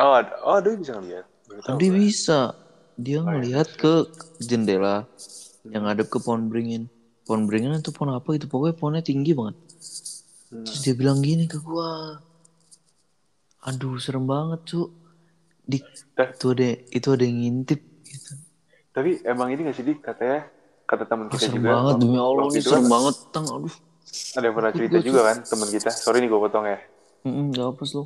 Oh, 0.00 0.16
oh 0.44 0.54
ada 0.56 0.68
bisa 0.72 0.96
ngeliat. 0.96 1.26
Adui 1.68 1.90
bisa, 1.92 2.56
dia 2.96 3.20
Oh, 3.20 3.28
iya, 3.28 3.28
ngelihat 3.28 3.68
ke 3.76 4.08
jendela 4.40 5.04
yang 5.68 5.84
ngadep 5.84 6.08
ke 6.08 6.18
pohon 6.20 6.48
beringin. 6.48 6.88
Pohon 7.28 7.44
beringin 7.44 7.76
itu 7.76 7.92
pohon 7.92 8.16
apa 8.16 8.28
itu 8.36 8.48
pokoknya 8.48 8.74
pohonnya 8.76 9.02
tinggi 9.04 9.36
banget. 9.36 9.56
Hmm. 10.52 10.64
Terus 10.64 10.80
dia 10.84 10.94
bilang 10.96 11.20
gini 11.20 11.44
ke 11.44 11.60
gua. 11.60 12.20
Aduh, 13.66 13.98
serem 13.98 14.24
banget, 14.24 14.62
Cuk. 14.64 15.05
Dah. 15.66 16.30
itu 16.30 16.46
ada 16.54 16.68
itu 16.94 17.08
ada 17.10 17.24
yang 17.26 17.38
ngintip 17.42 17.80
gitu. 18.06 18.32
Tapi 18.94 19.10
emang 19.26 19.50
ini 19.50 19.66
gak 19.66 19.76
sih 19.76 19.84
dik 19.84 19.98
katanya 20.00 20.46
kata 20.86 21.04
teman 21.04 21.26
kita 21.26 21.50
serem 21.50 21.58
juga. 21.60 21.74
banget 21.74 21.94
demi 21.98 22.18
Allah 22.22 22.44
ini 22.46 22.60
serem 22.62 22.86
kan 22.86 22.92
banget, 22.94 23.16
Tang. 23.34 23.46
Aduh. 23.50 23.74
Ada 24.38 24.44
yang 24.46 24.56
pernah 24.56 24.72
cerita 24.72 24.96
juga 25.02 25.20
kan 25.26 25.36
teman 25.42 25.68
kita. 25.68 25.90
Sorry 25.92 26.18
nih 26.22 26.28
gue 26.30 26.40
potong 26.40 26.64
ya. 26.64 26.78
Heeh, 27.26 27.42
enggak 27.50 27.66
apa 27.74 27.82
lu. 27.82 28.02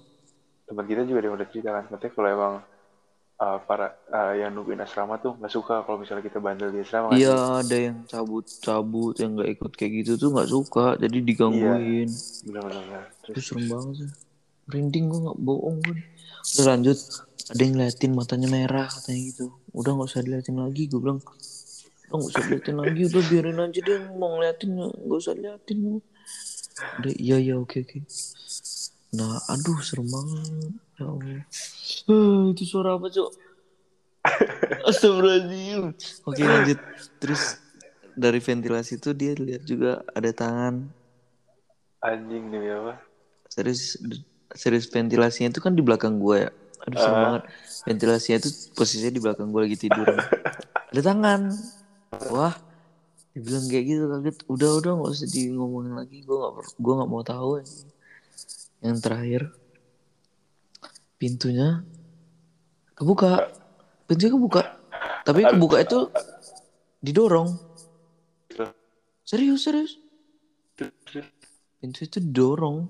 Teman 0.67 0.85
kita 0.89 1.01
juga 1.05 1.19
ada 1.21 1.27
yang 1.29 1.35
pernah 1.37 1.51
cerita 1.53 1.69
kan. 1.77 1.85
Katanya 1.93 2.13
kalau 2.17 2.29
emang 2.33 2.55
uh, 3.41 3.59
para 3.65 3.87
uh, 4.13 4.33
yang 4.37 4.51
nungguin 4.57 4.81
asrama 4.81 5.21
tuh 5.21 5.37
nggak 5.37 5.53
suka 5.53 5.85
kalau 5.85 5.99
misalnya 6.01 6.25
kita 6.25 6.39
bandel 6.41 6.73
di 6.73 6.81
asrama 6.81 7.13
kan. 7.13 7.21
Iya, 7.21 7.37
ada 7.65 7.77
yang 7.77 7.97
cabut-cabut 8.09 9.15
yang 9.21 9.31
nggak 9.37 9.51
ikut 9.61 9.73
kayak 9.77 9.93
gitu 10.05 10.13
tuh 10.17 10.29
nggak 10.33 10.51
suka, 10.51 10.87
jadi 10.97 11.17
digangguin. 11.21 12.09
Benar-benar. 12.49 13.05
Itu 13.25 13.37
Terus 13.37 13.45
serem 13.45 13.67
banget 13.69 13.95
sih. 14.01 14.11
Merinding 14.71 15.05
gue 15.11 15.21
gak 15.27 15.39
bohong 15.43 15.79
gue. 15.83 15.99
Udah 16.41 16.67
lanjut. 16.75 16.99
Ada 17.51 17.61
yang 17.67 17.73
ngeliatin 17.75 18.13
matanya 18.15 18.49
merah 18.49 18.87
katanya 18.87 19.21
gitu. 19.35 19.47
Udah 19.75 19.91
gak 19.99 20.09
usah 20.13 20.23
diliatin 20.23 20.57
lagi. 20.61 20.87
Gue 20.87 21.01
bilang. 21.03 21.21
Udah 22.11 22.17
gak 22.17 22.31
usah 22.31 22.43
diliatin 22.47 22.77
lagi. 22.79 23.01
Udah 23.11 23.23
biarin 23.27 23.59
aja 23.59 23.81
dia 23.81 23.99
mau 24.15 24.29
ngeliatin. 24.39 24.71
Gak 24.79 25.19
usah 25.19 25.35
liatin. 25.35 25.79
Udah 27.03 27.13
iya 27.19 27.37
iya 27.37 27.55
oke 27.59 27.83
oke. 27.83 27.99
Nah 29.19 29.43
aduh 29.51 29.79
serem 29.83 30.07
banget. 30.09 30.73
Ya 30.97 31.05
Allah. 31.11 31.43
Eh, 32.09 32.43
itu 32.55 32.65
suara 32.65 32.97
apa 32.97 33.11
cok? 33.11 33.31
Astagfirullahaladzim. 34.89 35.83
Oke 36.25 36.43
lanjut. 36.47 36.79
Terus 37.19 37.59
dari 38.15 38.39
ventilasi 38.39 39.01
itu 39.01 39.11
dia 39.17 39.33
lihat 39.33 39.63
juga 39.65 40.05
ada 40.13 40.31
tangan 40.35 41.01
anjing 42.01 42.49
nih 42.49 42.73
apa? 42.81 42.95
serius 43.51 44.01
serius 44.53 44.87
ventilasinya 44.87 45.49
itu 45.49 45.61
kan 45.61 45.73
di 45.73 45.83
belakang 45.83 46.19
gue 46.19 46.47
ya. 46.47 46.51
Aduh 46.81 46.97
serem 46.97 47.15
Ah. 47.15 47.23
banget. 47.27 47.43
Ventilasinya 47.81 48.37
itu 48.39 48.49
posisinya 48.73 49.13
di 49.13 49.21
belakang 49.21 49.49
gue 49.49 49.61
lagi 49.63 49.79
tidur. 49.79 50.07
Ada 50.91 51.01
tangan. 51.03 51.41
Wah 52.29 52.55
dibilang 53.31 53.65
kayak 53.67 53.85
gitu 53.87 54.05
kaget. 54.07 54.37
Udah 54.47 54.71
udah 54.77 54.91
nggak 54.97 55.13
usah 55.13 55.29
di 55.29 55.43
ngomongin 55.51 55.95
lagi. 55.95 56.19
Gue 56.21 56.37
nggak 56.37 56.53
per- 56.53 56.75
gue 56.75 56.93
nggak 56.95 57.11
mau 57.11 57.23
tahu 57.23 57.51
yang 58.81 58.97
terakhir 58.99 59.43
pintunya 61.17 61.85
kebuka. 62.95 63.49
Pintunya 64.05 64.33
kebuka. 64.33 64.63
Tapi 65.23 65.41
kebuka 65.47 65.77
itu 65.79 66.09
didorong. 66.99 67.55
Serius 69.23 69.63
serius? 69.63 69.93
Pintu 71.79 72.03
itu 72.03 72.19
didorong 72.19 72.89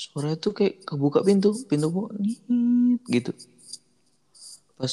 suara 0.00 0.32
itu 0.32 0.56
kayak 0.56 0.88
kebuka 0.88 1.20
pintu 1.20 1.52
pintu 1.68 1.92
buka 1.92 2.16
nyit 2.16 3.04
gitu. 3.04 3.32
Pas 4.80 4.92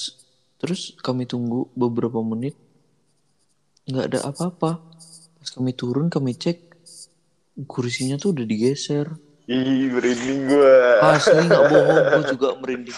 terus 0.60 1.00
kami 1.00 1.24
tunggu 1.24 1.72
beberapa 1.72 2.20
menit 2.20 2.60
nggak 3.88 4.06
ada 4.12 4.20
apa-apa. 4.28 4.84
Pas 5.40 5.50
kami 5.56 5.72
turun 5.72 6.12
kami 6.12 6.36
cek 6.36 6.60
kursinya 7.72 8.20
tuh 8.20 8.36
udah 8.36 8.44
digeser. 8.44 9.08
Ih, 9.48 9.88
merinding 9.96 10.52
gue. 10.52 10.76
asli 11.00 11.40
nggak 11.48 11.64
bohong 11.72 12.04
gue 12.04 12.24
juga 12.36 12.48
merinding. 12.60 12.98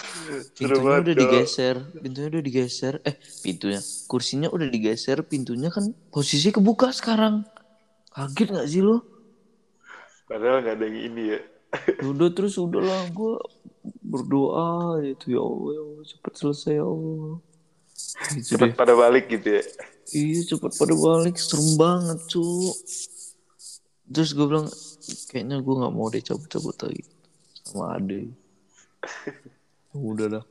Pintunya 0.58 0.98
udah 0.98 1.14
digeser 1.14 1.76
pintunya 1.94 2.26
udah 2.26 2.42
digeser. 2.42 2.94
Eh 3.06 3.14
pintunya 3.46 3.78
kursinya 4.10 4.50
udah 4.50 4.66
digeser 4.66 5.22
pintunya 5.22 5.70
kan 5.70 5.94
posisi 6.10 6.50
kebuka 6.50 6.90
sekarang. 6.90 7.46
Kaget 8.10 8.48
nggak 8.50 8.66
sih 8.66 8.82
lo? 8.82 8.98
Padahal 10.26 10.66
nggak 10.66 10.74
ada 10.74 10.84
yang 10.90 10.98
ini 11.06 11.22
ya. 11.38 11.40
Udah 12.10 12.28
terus 12.34 12.58
udahlah 12.58 13.06
gue 13.14 13.34
berdoa 14.02 15.00
itu 15.06 15.38
ya 15.38 15.40
Allah 15.40 15.70
ya 15.72 15.82
Allah 15.86 16.04
cepet 16.06 16.32
selesai 16.36 16.72
ya 16.76 16.86
Allah 16.86 17.34
gitu 18.34 18.48
Cepet 18.56 18.68
deh 18.72 18.76
pada 18.76 18.94
balik 18.96 19.24
gitu 19.30 19.48
ya. 19.60 19.62
iya 20.16 20.40
cepet 20.50 20.72
pada 20.74 20.94
balik 20.96 21.36
serem 21.38 21.78
banget 21.78 22.18
cu 22.26 22.74
terus 24.10 24.34
gue 24.34 24.46
bilang 24.46 24.66
kayaknya 25.30 25.62
gue 25.62 25.74
nggak 25.78 25.94
mau 25.94 26.10
deh 26.10 26.22
cabut-cabut 26.22 26.76
lagi 26.82 27.02
sama 27.62 27.94
ade 27.96 28.34
udah 29.94 30.28
dah 30.40 30.44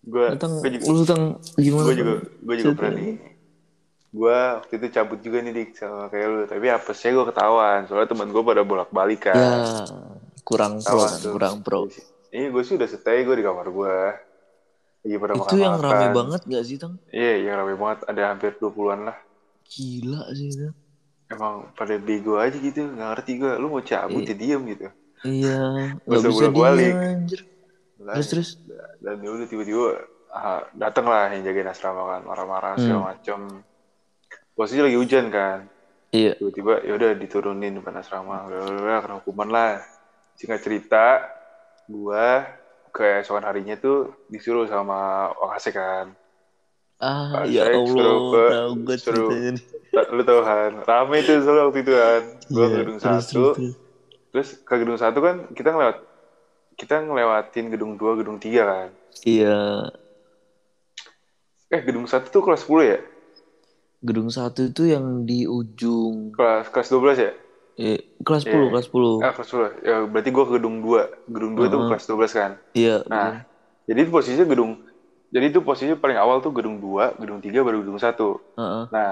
Gue 0.00 0.32
tentang 0.32 0.64
gue 0.64 0.70
juga, 0.80 0.84
lu 0.88 1.00
tentang 1.04 1.24
gimana 1.60 1.84
gue 1.84 1.96
juga, 2.00 2.14
gue 2.24 2.54
juga 2.56 2.72
pernah 2.72 2.92
nih. 2.96 3.16
Gue 4.10 4.32
waktu 4.56 4.72
itu 4.80 4.86
cabut 4.96 5.18
juga 5.20 5.38
nih 5.44 5.52
dik 5.52 5.70
sama 5.76 6.08
kayak 6.08 6.26
lu. 6.32 6.40
Tapi 6.48 6.66
apesnya 6.72 7.10
gue 7.12 7.26
ketahuan. 7.28 7.80
Soalnya 7.84 8.08
teman 8.08 8.32
gue 8.32 8.40
pada 8.40 8.62
bolak-balik 8.64 9.28
kan. 9.28 9.36
ya 9.36 10.19
kurang 10.42 10.78
pro 10.78 10.98
kan 10.98 11.20
kurang 11.24 11.56
pro 11.60 11.80
Iya 12.30 12.46
gue 12.48 12.62
sih 12.62 12.74
udah 12.74 12.86
stay 12.86 13.22
gue 13.22 13.34
di 13.34 13.42
kamar 13.42 13.66
gue. 13.66 13.96
Lagi 15.00 15.16
pada 15.16 15.32
itu 15.34 15.56
yang 15.56 15.74
rame 15.74 15.82
makan-makan. 15.82 16.14
banget 16.14 16.40
gak 16.46 16.62
sih 16.62 16.76
tang 16.76 16.94
Iya 17.08 17.32
yang 17.42 17.54
rame 17.58 17.74
banget. 17.74 17.98
Ada 18.06 18.22
hampir 18.28 18.50
20-an 18.54 19.00
lah. 19.04 19.16
gila 19.64 20.22
sih 20.30 20.48
itu 20.48 20.70
Emang 21.26 21.74
pada 21.74 21.94
bego 21.96 22.36
aja 22.36 22.54
gitu. 22.54 22.86
Nggak 22.86 23.08
ngerti 23.12 23.32
gue. 23.36 23.52
Lu 23.56 23.66
mau 23.68 23.82
cabut 23.82 24.20
Iya. 24.20 24.30
ya 24.30 24.36
diem 24.36 24.62
gitu. 24.68 24.86
iya 25.20 25.60
Gak 26.00 26.06
nggak 26.06 26.22
bisa 26.22 26.94
anjir 26.94 27.40
terus 28.00 28.26
terus 28.28 28.48
Dan 28.98 29.20
ya 29.20 29.30
udah 29.30 29.46
tiba-tiba 29.46 29.86
ah, 30.30 30.60
dateng 30.72 31.04
lah 31.04 31.28
yang 31.28 31.42
jagain 31.42 31.66
asrama 31.66 32.02
kan. 32.08 32.22
Marah-marah 32.22 32.72
Hmm. 32.72 32.80
segala 32.80 33.00
macem. 33.10 33.40
Posisi 34.52 34.78
lagi 34.78 34.94
hujan 34.94 35.26
kan. 35.28 35.66
iya 36.10 36.34
tiba-tiba 36.34 36.82
ya 36.82 36.92
udah 36.92 37.10
diturunin 37.14 37.70
depan 37.72 37.94
asrama 37.96 38.42
udah 38.44 38.98
kena 39.00 39.14
hukuman 39.18 39.46
lah 39.46 39.78
singkat 40.40 40.64
cerita 40.64 41.28
gua 41.84 42.48
keesokan 42.96 43.44
harinya 43.44 43.76
tuh 43.76 44.08
disuruh 44.32 44.64
sama 44.64 45.28
wakase 45.36 45.68
kan. 45.76 46.16
Ah 46.96 47.44
ya 47.44 47.68
Allah 47.68 47.84
suruh 47.84 48.20
gue 48.80 48.96
suruh- 48.96 49.36
lu 50.16 50.22
tau 50.24 50.40
kan 50.40 50.80
rame 50.88 51.20
tuh 51.20 51.44
soalnya 51.44 51.68
waktu 51.68 51.80
itu 51.84 51.92
kan. 51.92 52.22
Iya, 52.48 52.64
ke 52.64 52.76
gedung 52.80 52.98
terus, 52.98 53.04
satu. 53.04 53.44
terus, 53.52 53.56
terus. 53.56 53.74
terus 54.32 54.48
ke 54.64 54.74
gedung 54.80 54.96
satu 54.96 55.18
kan 55.20 55.36
kita 55.52 55.68
ngelewat 55.76 55.98
kita 56.80 56.94
ngelewatin 57.04 57.64
gedung 57.68 57.92
dua 58.00 58.16
gedung 58.16 58.40
tiga 58.40 58.64
kan. 58.64 58.88
Iya. 59.28 59.92
Eh 61.68 61.80
gedung 61.84 62.08
satu 62.08 62.32
tuh 62.32 62.42
kelas 62.42 62.64
10 62.66 62.96
ya? 62.96 62.98
Gedung 64.00 64.32
satu 64.32 64.72
itu 64.72 64.88
yang 64.88 65.28
di 65.28 65.44
ujung 65.44 66.32
kelas 66.32 66.72
kelas 66.72 66.88
12 66.88 67.20
ya 67.20 67.32
eh, 67.80 67.98
kelas 68.26 68.42
10 68.46 68.66
Iya. 68.66 68.72
kelas 68.72 68.86
10 68.88 69.14
ah 69.24 69.32
kelas 69.36 69.48
10 69.50 69.68
ya 69.88 69.96
berarti 70.12 70.30
gua 70.36 70.44
ke 70.48 70.52
gedung 70.58 70.76
dua 70.84 71.00
gedung 71.34 71.52
dua 71.58 71.66
tuh 71.72 71.78
Heeh. 71.80 71.88
kelas 71.88 72.04
12 72.08 72.32
kan 72.40 72.52
iya 72.76 72.96
Nah, 73.12 73.30
Jadi 73.90 73.98
itu 74.06 74.12
posisinya 74.14 74.46
gedung, 74.46 74.72
jadi 75.34 75.44
itu 75.50 75.60
posisinya 75.66 75.98
paling 75.98 76.14
awal 76.14 76.38
tuh 76.46 76.54
gedung 76.54 76.78
2, 76.78 77.10
gedung 77.18 77.42
3, 77.42 77.60
baru 77.66 77.82
gedung 77.82 77.98
1. 77.98 78.38
Heeh. 78.54 78.84
Nah, 78.94 79.10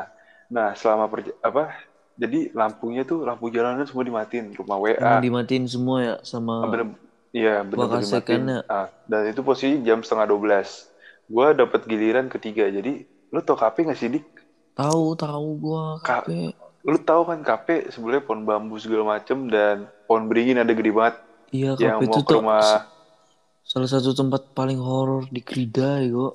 nah 0.55 0.69
selama 0.79 1.11
perja- 1.11 1.35
apa? 1.43 1.75
Jadi 2.15 2.55
lampunya 2.55 3.03
tuh 3.03 3.27
lampu 3.27 3.51
jalanan 3.51 3.83
semua 3.91 4.07
dimatiin, 4.07 4.55
rumah 4.55 4.79
WA. 4.79 5.03
Emang 5.03 5.23
dimatiin 5.27 5.67
semua 5.67 5.99
ya 6.03 6.15
sama 6.23 6.63
Ah, 6.63 6.69
bener, 6.71 6.87
iya 7.35 7.55
Wakasek 7.67 8.23
dimatiin. 8.23 8.43
kan 8.47 8.53
ya? 8.55 8.59
Ah, 8.71 8.87
dan 9.11 9.23
itu 9.31 9.41
posisi 9.43 9.75
jam 9.83 9.99
setengah 10.07 10.27
12. 10.31 10.69
Gua 11.27 11.47
dapat 11.55 11.81
giliran 11.91 12.27
ketiga. 12.31 12.71
Jadi 12.71 13.03
lu 13.35 13.41
tau 13.43 13.57
KP 13.59 13.77
nggak 13.87 13.99
sih 13.99 14.09
dik? 14.15 14.25
tahu 14.79 15.05
tahu 15.19 15.47
gua 15.63 15.83
Ka- 16.07 16.23
kape. 16.23 16.55
Lu 16.83 16.97
tahu 16.97 17.23
kan 17.25 17.41
KP 17.41 17.91
sebenarnya 17.91 18.23
pohon 18.23 18.43
bambu 18.43 18.77
segala 18.77 19.17
macem 19.17 19.47
dan 19.47 19.89
pohon 20.05 20.27
beringin 20.27 20.57
ada 20.57 20.71
gede 20.71 20.91
banget 20.91 21.17
Iya 21.49 21.75
yang 21.77 21.99
mau 21.99 22.07
itu 22.07 22.21
ke 22.21 22.29
tuh 22.29 22.39
rumah. 22.39 22.87
salah 23.63 23.85
satu 23.87 24.13
tempat 24.13 24.53
paling 24.53 24.77
horor 24.77 25.27
di 25.27 25.41
Krida 25.41 26.01
ya. 26.01 26.29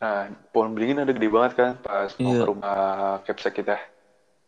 Nah, 0.00 0.20
pohon 0.48 0.72
beringin 0.72 0.98
ada 0.98 1.12
gede 1.12 1.28
banget 1.28 1.52
kan 1.54 1.70
pas 1.78 2.08
mau 2.14 2.24
Iya. 2.26 2.40
ke 2.40 2.46
rumah 2.46 2.76
capsek 3.22 3.52
kita. 3.54 3.76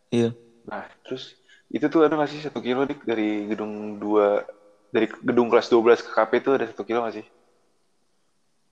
Iya. 0.09 0.33
Nah, 0.65 0.85
terus 1.03 1.37
itu 1.67 1.85
tuh 1.85 2.01
ada 2.01 2.13
nggak 2.13 2.29
sih 2.29 2.41
satu 2.41 2.57
kilo 2.59 2.83
dik 2.83 3.01
dari 3.03 3.45
gedung 3.45 3.97
2 3.97 4.45
dari 4.89 5.05
gedung 5.09 5.49
kelas 5.49 5.67
12 5.67 6.01
ke 6.01 6.09
KP 6.11 6.31
itu 6.39 6.49
ada 6.51 6.65
satu 6.65 6.81
kilo 6.81 7.01
nggak 7.01 7.15
sih? 7.15 7.25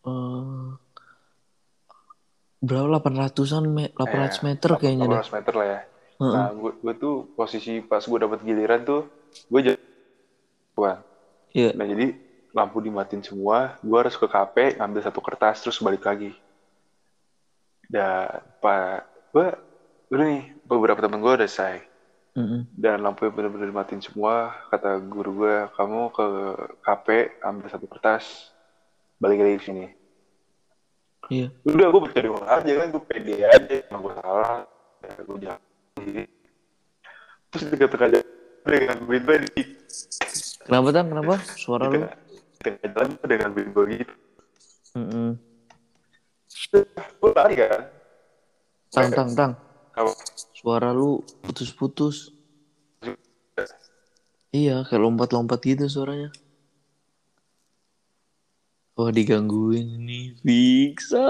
Eh, 0.02 0.66
berapa 2.60 2.88
800-an 2.98 3.66
me 3.68 3.90
800 3.92 4.02
Eh, 4.38 4.42
meter 4.44 4.70
kayaknya 4.76 5.06
deh. 5.08 5.22
800 5.22 5.36
meter 5.36 5.54
lah 5.54 5.68
ya. 5.68 5.80
Heeh. 6.22 6.34
Nah, 6.38 6.54
gue, 6.54 6.72
gue 6.78 6.94
tuh 7.02 7.26
posisi 7.34 7.82
pas 7.82 8.06
gue 8.06 8.20
dapat 8.22 8.46
giliran 8.46 8.86
tuh, 8.86 9.10
gue 9.50 9.60
jalan. 9.66 11.02
Iya. 11.50 11.74
Nah, 11.74 11.86
jadi 11.90 12.14
lampu 12.54 12.78
dimatiin 12.78 13.26
semua, 13.26 13.74
gue 13.82 13.98
harus 13.98 14.14
ke 14.14 14.30
KP, 14.30 14.78
ngambil 14.78 15.02
satu 15.02 15.18
kertas, 15.18 15.66
terus 15.66 15.82
balik 15.82 16.06
lagi. 16.06 16.38
Dan 17.90 18.46
pak, 18.62 19.10
gue, 19.34 19.50
udah 20.14 20.26
nih, 20.30 20.44
beberapa 20.62 21.02
temen 21.02 21.26
gue 21.26 21.34
udah 21.34 21.50
selesai. 21.50 21.90
Mm-mm. 22.38 22.70
Dan 22.72 23.04
lampunya 23.04 23.34
bener-bener 23.34 23.74
dimatiin 23.74 24.00
semua. 24.00 24.56
Kata 24.70 25.02
guru 25.02 25.44
gue, 25.44 25.56
kamu 25.74 26.00
ke 26.14 26.28
KP, 26.86 27.08
ambil 27.42 27.68
satu 27.68 27.90
kertas, 27.90 28.54
balik 29.18 29.42
lagi 29.42 29.58
ke 29.58 29.66
sini. 29.66 29.86
Iya. 31.34 31.48
Udah, 31.66 31.88
gue 31.90 32.02
percaya 32.06 32.24
diri 32.30 32.32
aja 32.46 32.72
kan, 32.78 32.88
gue 32.94 33.04
pede 33.10 33.36
aja, 33.42 33.76
emang 33.90 34.02
gue 34.06 34.14
salah. 34.22 34.70
Ya, 35.02 35.18
gue 35.18 35.38
jalan 35.42 35.71
sendiri. 36.02 36.26
Terus 37.52 37.62
di 37.62 37.76
tengah-tengah 37.78 38.10
jalan, 38.10 38.28
dengan 38.66 38.98
gue 39.06 39.18
di 39.22 39.64
Kenapa 40.66 40.88
tang? 40.90 41.08
Kenapa? 41.14 41.36
Suara 41.58 41.86
lu? 41.90 42.02
tengah, 42.02 42.14
di 42.18 42.58
tengah 42.66 42.90
jalan 42.90 43.10
dengan 43.30 43.50
gue 43.54 43.86
gitu. 43.94 44.16
Mm-mm. 44.98 45.30
Gue 47.22 47.32
lari 47.38 47.56
kan. 47.62 47.82
Tang 48.92 49.10
tang 49.14 49.30
tang. 49.38 49.54
Apa? 49.96 50.12
Suara 50.58 50.92
lu 50.92 51.24
putus-putus. 51.46 52.32
Iya, 54.52 54.84
kayak 54.84 55.00
lompat-lompat 55.00 55.64
gitu 55.64 55.88
suaranya. 55.88 56.28
Wah, 59.00 59.10
digangguin 59.10 60.04
nih. 60.04 60.36
Bisa. 60.44 61.24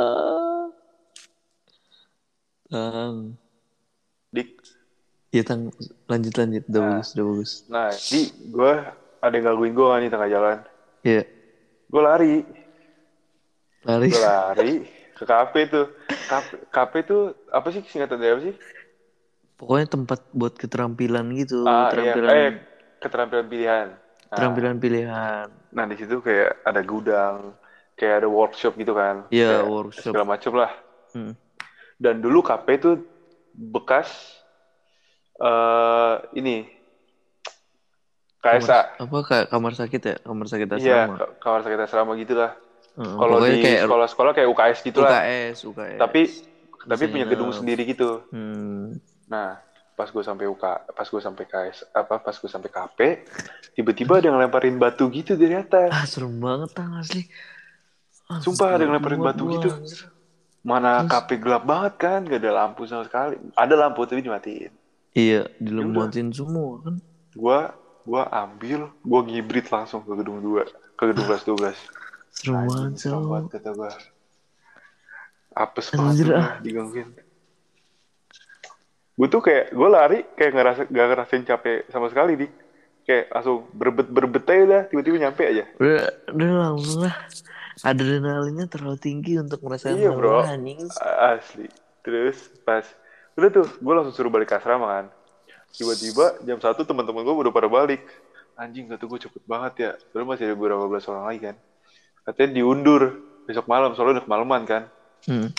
Tang. 2.66 3.38
Iya, 5.32 5.44
Tang. 5.44 5.72
Lanjut, 6.06 6.34
lanjut. 6.36 6.64
Udah 6.68 6.76
Nah. 6.78 6.90
bagus, 6.94 7.10
udah 7.16 7.26
bagus. 7.26 7.52
Nah, 7.66 7.88
jadi 7.90 8.22
gue 8.46 8.72
ada 9.18 9.34
yang 9.34 9.46
gangguin 9.48 9.74
gue 9.74 9.88
kan 9.88 10.02
di 10.02 10.12
tengah 10.12 10.30
jalan. 10.30 10.58
Iya. 11.02 11.24
Gue 11.88 12.02
lari. 12.02 12.34
Lari. 13.82 14.10
Gue 14.12 14.22
lari 14.22 14.74
ke 15.14 15.24
KP 15.24 15.54
tuh. 15.68 15.86
KP, 16.28 16.48
KP 16.68 16.94
tuh 17.06 17.22
apa 17.48 17.68
sih 17.70 17.82
singkatan 17.84 18.18
dari 18.18 18.32
apa 18.34 18.42
sih? 18.44 18.56
Pokoknya 19.56 19.88
tempat 19.88 20.20
buat 20.32 20.54
keterampilan 20.54 21.26
gitu. 21.38 21.64
Ah, 21.64 21.88
iya. 21.88 22.12
keterampilan, 22.12 22.32
Eh, 22.34 22.52
keterampilan 23.00 23.46
pilihan. 23.48 23.88
Nah, 23.88 24.28
keterampilan 24.28 24.76
pilihan. 24.80 25.46
Nah 25.72 25.86
di 25.86 25.96
situ 25.96 26.20
kayak 26.20 26.66
ada 26.66 26.82
gudang, 26.82 27.54
kayak 27.94 28.26
ada 28.26 28.28
workshop 28.28 28.74
gitu 28.76 28.92
kan. 28.92 29.24
Iya, 29.30 29.62
Kayak 29.62 29.70
workshop. 29.70 30.12
Segala 30.12 30.26
macem 30.28 30.52
lah. 30.58 30.72
Hmm. 31.14 31.34
Dan 31.96 32.20
dulu 32.20 32.42
KP 32.42 32.68
itu 32.74 32.92
bekas 33.54 34.41
eh 35.42 36.14
ini 36.38 36.56
KSA. 38.42 38.98
Kamar, 38.98 39.06
apa 39.06 39.18
kayak 39.22 39.46
kamar 39.54 39.74
sakit 39.78 40.02
ya? 40.02 40.16
Kamar 40.26 40.46
sakit 40.50 40.68
Iya, 40.82 41.06
asrama. 41.06 41.16
ka- 41.18 41.32
kamar 41.38 41.60
sakit 41.62 41.80
asrama 41.86 42.12
gitu 42.18 42.34
lah. 42.34 42.52
Heeh, 42.98 43.16
Kalau 43.16 43.38
di 43.40 43.56
kayak 43.62 43.80
sekolah-sekolah 43.86 44.32
kayak 44.34 44.50
UKS 44.50 44.80
gitu 44.82 45.00
lah. 45.06 45.12
UKS, 45.14 45.58
UKS. 45.64 46.00
Tapi 46.02 46.22
tapi 46.82 47.04
Bisa 47.06 47.14
punya 47.14 47.26
gedung 47.30 47.54
sendiri 47.54 47.86
gitu. 47.86 48.26
Hmm. 48.34 48.98
Nah, 49.30 49.62
pas 49.94 50.10
gue 50.10 50.24
sampai 50.26 50.50
UK, 50.50 50.66
pas 50.98 51.06
gue 51.06 51.22
sampai 51.22 51.46
KS, 51.46 51.86
apa 51.94 52.18
pas 52.18 52.34
gue 52.34 52.50
sampai 52.50 52.70
KP, 52.74 53.00
tiba-tiba 53.78 54.18
ada 54.18 54.26
yang 54.26 54.42
ngelemparin 54.42 54.82
batu 54.82 55.06
gitu 55.14 55.38
dari 55.38 55.62
atas. 55.62 55.94
Ah, 55.94 56.10
serem 56.10 56.42
banget 56.42 56.74
tang 56.74 56.98
asli. 56.98 57.30
Ah, 58.26 58.42
Sumpah, 58.42 58.74
ada 58.74 58.82
yang 58.82 58.98
ngelemparin 58.98 59.22
kuat 59.22 59.28
batu 59.38 59.44
gua, 59.46 59.54
gitu. 59.54 59.70
Mana 60.66 61.06
Terus? 61.06 61.12
KP 61.14 61.30
gelap 61.38 61.64
banget 61.70 61.94
kan, 62.02 62.20
gak 62.26 62.42
ada 62.42 62.52
lampu 62.66 62.90
sama 62.90 63.06
sekali. 63.06 63.38
Ada 63.54 63.78
lampu 63.78 64.02
tapi 64.10 64.26
dimatiin. 64.26 64.74
Iya, 65.12 65.52
dilemotin 65.60 66.32
semua 66.32 66.80
kan. 66.84 66.96
Gua 67.36 67.76
gua 68.08 68.28
ambil, 68.32 68.88
gua 69.04 69.22
ngibrit 69.28 69.68
langsung 69.68 70.02
ke 70.08 70.14
gedung 70.16 70.40
2, 70.40 70.66
ke 70.96 71.04
gedung 71.12 71.26
kelas 71.28 71.44
12. 71.44 71.76
Serem 72.32 72.64
banget, 72.66 72.92
Cok. 72.96 73.22
banget 73.28 73.50
kata 73.60 73.70
gua. 73.76 73.92
Apes 75.52 75.88
banget 75.92 76.16
gua 76.32 76.40
ah. 76.40 76.52
digangguin. 76.64 77.12
Gue 79.22 79.28
tuh 79.30 79.44
kayak, 79.44 79.70
gue 79.76 79.90
lari 79.92 80.20
kayak 80.34 80.54
ngerasa, 80.56 80.82
gak 80.90 81.08
ngerasain 81.14 81.44
capek 81.46 81.86
sama 81.94 82.10
sekali, 82.10 82.42
Dik. 82.42 82.52
Kayak 83.06 83.26
langsung 83.30 83.70
berbet-berbet 83.70 84.46
aja 84.50 84.64
dah, 84.66 84.82
tiba-tiba 84.90 85.18
nyampe 85.22 85.46
aja. 85.46 85.64
Udah, 85.78 86.10
udah 86.34 86.50
langsung 86.58 87.06
lah. 87.06 87.16
Adrenalinnya 87.86 88.66
terlalu 88.66 88.98
tinggi 88.98 89.38
untuk 89.38 89.62
merasakan 89.62 90.00
Iya, 90.00 90.10
bro. 90.18 90.42
anjing. 90.42 90.90
Asli. 91.22 91.70
Terus 92.02 92.50
pas, 92.66 92.82
udah 93.38 93.50
tuh, 93.50 93.68
gue 93.68 93.94
langsung 93.94 94.16
suruh 94.16 94.32
balik 94.32 94.52
ke 94.52 94.56
asrama 94.60 94.88
kan. 94.88 95.06
Tiba-tiba 95.72 96.44
jam 96.44 96.60
satu 96.60 96.84
teman-teman 96.84 97.24
gue 97.24 97.36
udah 97.48 97.54
pada 97.56 97.72
balik. 97.72 98.04
Anjing, 98.60 98.92
kata 98.92 99.08
gue 99.08 99.20
cepet 99.28 99.44
banget 99.48 99.74
ya. 99.80 99.92
Padahal 100.12 100.28
masih 100.28 100.44
ada 100.52 100.56
beberapa 100.60 100.84
belas 100.86 101.08
orang 101.08 101.24
lagi 101.32 101.40
kan. 101.50 101.56
Katanya 102.28 102.50
diundur 102.62 103.02
besok 103.48 103.66
malam, 103.66 103.96
soalnya 103.96 104.20
udah 104.20 104.26
kemalaman 104.28 104.62
kan. 104.68 104.84
Hmm. 105.26 105.50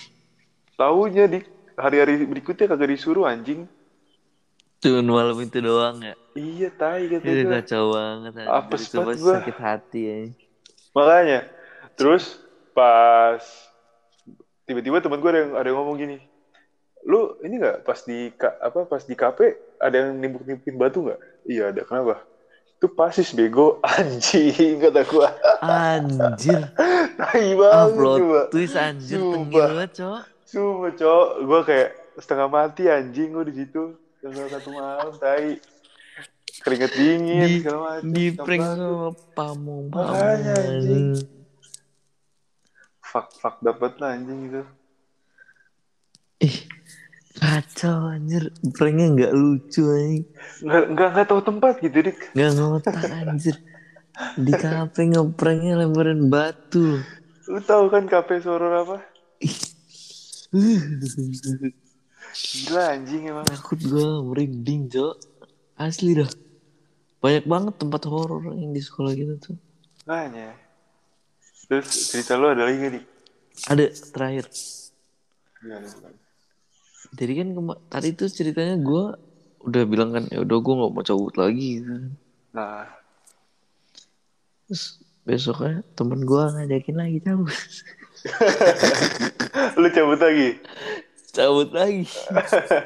Tahunya 0.76 1.24
di 1.26 1.38
hari-hari 1.74 2.22
berikutnya 2.28 2.68
kagak 2.68 2.92
disuruh 2.92 3.24
anjing. 3.26 3.66
Cuman 4.82 5.06
malam 5.06 5.36
itu 5.38 5.58
doang 5.62 6.02
ya. 6.02 6.14
Iya, 6.34 6.68
tai 6.74 7.06
kata 7.06 7.22
Itu 7.22 7.42
gue. 7.46 7.54
kacau 7.54 7.84
banget. 7.94 8.32
Itu 8.34 8.96
banget 8.98 9.18
gua. 9.22 9.34
sakit 9.38 9.56
hati 9.62 10.00
ya. 10.02 10.14
Makanya. 10.92 11.40
Terus 11.94 12.40
pas 12.72 13.40
tiba-tiba 14.66 14.98
teman 15.04 15.20
gue 15.20 15.30
ada 15.30 15.40
yang 15.44 15.52
ada 15.54 15.66
yang 15.70 15.78
ngomong 15.78 15.96
gini. 16.00 16.18
Lu 17.02 17.34
ini 17.40 17.58
nggak 17.58 17.82
pas 17.82 17.98
di 18.00 18.30
apa 18.38 18.84
pas 18.84 19.02
di 19.02 19.12
KP 19.12 19.38
ada 19.76 19.96
yang 19.98 20.14
nimbuk-nimbukin 20.16 20.76
batu 20.76 21.02
nggak? 21.02 21.20
Iya 21.44 21.70
ada. 21.70 21.82
Kenapa? 21.82 22.22
Itu 22.76 22.86
pasis 22.88 23.30
bego 23.30 23.78
anjing 23.94 24.78
kata 24.78 25.02
gua. 25.04 25.30
Anjir. 25.60 26.62
Tai 27.18 27.46
banget 27.52 27.90
Upload 27.92 28.18
coba. 28.18 28.40
twist 28.48 28.74
anjir 28.74 29.18
tenggil 29.18 29.62
banget, 29.62 29.90
Cok. 29.94 30.20
Sumpah, 30.44 30.92
Cok. 30.92 31.26
Gua 31.42 31.60
kayak 31.62 31.88
setengah 32.16 32.46
mati 32.46 32.82
anjing 32.86 33.28
gua 33.30 33.44
di 33.44 33.54
situ. 33.54 33.82
Tanggal 34.18 34.46
satu 34.48 34.70
malam, 34.70 35.10
tai. 35.16 35.58
Keringet 36.62 36.92
dingin, 36.94 37.42
Di, 37.42 37.54
segala 37.58 37.78
macam. 37.82 38.06
di 38.08 38.24
prank 38.32 38.62
anjing. 38.62 39.14
pamong. 39.32 39.84
Fuck, 43.02 43.26
fuck 43.34 43.56
dapet 43.60 43.92
lah 43.98 44.14
anjing 44.14 44.40
itu. 44.46 44.62
Kacau 47.42 48.14
anjir. 48.14 48.54
Pranknya 48.70 49.06
nggak 49.10 49.32
lucu 49.34 49.82
anjing. 49.82 50.24
Nggak, 50.62 50.84
nggak, 50.94 51.08
nggak 51.10 51.26
tahu 51.26 51.40
tempat 51.42 51.74
gitu, 51.82 51.98
Dik. 52.06 52.18
Nggak 52.38 52.50
ngotak 52.54 52.94
anjir. 53.10 53.56
Di 54.38 54.52
kafe 54.54 55.10
ngepranknya 55.10 55.74
lemparin 55.82 56.30
batu. 56.30 57.02
Lu 57.50 57.58
tahu 57.58 57.90
kan 57.90 58.06
kafe 58.06 58.38
horor 58.46 58.86
apa? 58.86 58.96
Ih. 59.42 60.78
Gila 62.32 62.82
anjing 62.94 63.26
emang. 63.26 63.42
Takut 63.50 63.82
gue 63.82 64.08
merinding, 64.22 64.86
Cok. 64.86 65.16
Asli 65.82 66.14
dah. 66.14 66.30
Banyak 67.18 67.44
banget 67.50 67.74
tempat 67.74 68.06
horor 68.06 68.54
yang 68.54 68.70
di 68.70 68.78
sekolah 68.78 69.18
kita 69.18 69.34
tuh. 69.42 69.58
Makanya. 70.06 70.54
Terus 71.66 71.90
cerita 71.90 72.38
lu 72.38 72.54
ada 72.54 72.70
lagi 72.70 72.78
gak, 72.78 72.92
Dik? 72.94 73.04
Ada 73.66 73.84
terakhir. 74.14 74.46
Jadi 77.12 77.32
kan 77.34 77.48
tadi 77.86 78.08
tuh 78.12 78.26
ceritanya 78.26 78.76
gue 78.76 79.04
udah 79.62 79.82
bilang 79.84 80.10
kan 80.10 80.24
ya 80.26 80.40
udah 80.40 80.58
gue 80.58 80.74
nggak 80.74 80.90
mau 80.90 81.02
cabut 81.02 81.34
lagi 81.34 81.80
kan. 81.80 82.02
Nah, 82.52 82.84
Terus 84.64 84.82
besoknya 85.22 85.84
temen 85.92 86.20
gue 86.20 86.42
ngajakin 86.42 86.96
lagi 86.96 87.18
cabut 87.20 87.52
Lu 89.76 89.88
cabut 89.88 90.18
lagi. 90.18 90.48
cabut 91.28 91.70
lagi 91.70 92.04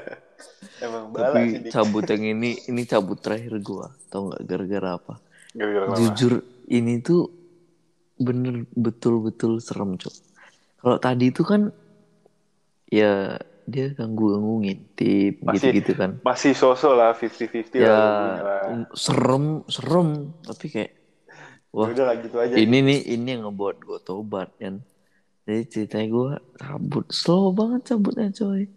Emang 0.85 1.09
tapi 1.11 1.65
dik. 1.65 1.73
cabut 1.73 2.05
yang 2.05 2.23
ini 2.29 2.61
ini 2.62 2.83
cabut 2.85 3.17
terakhir 3.17 3.57
gue 3.57 3.87
tau 4.07 4.29
nggak 4.29 4.43
gara-gara 4.45 4.91
apa 4.95 5.15
Gara-gara 5.51 5.85
apa? 5.89 5.97
jujur 5.97 6.33
ini 6.69 7.01
tuh 7.01 7.33
bener 8.17 8.69
betul-betul 8.71 9.59
serem 9.59 9.97
cok 9.97 10.15
kalau 10.79 10.97
tadi 10.97 11.29
itu 11.29 11.43
kan 11.43 11.73
ya 12.87 13.35
dia 13.66 13.90
ganggu-ganggu 13.90 14.62
ngintip 14.62 15.42
Masih- 15.42 15.74
gitu-gitu 15.74 15.92
kan. 15.98 16.11
Masih 16.22 16.55
sosok 16.55 16.92
lah 16.94 17.11
50-50 17.18 17.83
ya 17.83 17.90
lah. 17.90 18.35
lah. 18.40 18.61
serem 18.94 19.66
serem. 19.66 20.31
Tapi 20.46 20.66
kayak 20.70 20.92
wah 21.74 21.90
Udah 21.90 22.05
lah 22.07 22.16
gitu 22.22 22.37
aja. 22.38 22.55
ini 22.55 22.79
nih 22.81 23.00
ini 23.18 23.29
yang 23.37 23.50
ngebuat 23.50 23.76
gue 23.83 23.98
tobat 24.07 24.55
kan. 24.57 24.81
Jadi 25.46 25.62
ceritanya 25.66 26.07
gue 26.11 26.29
cabut. 26.57 27.05
Slow 27.11 27.50
banget 27.50 27.94
cabutnya 27.94 28.31
coy. 28.31 28.70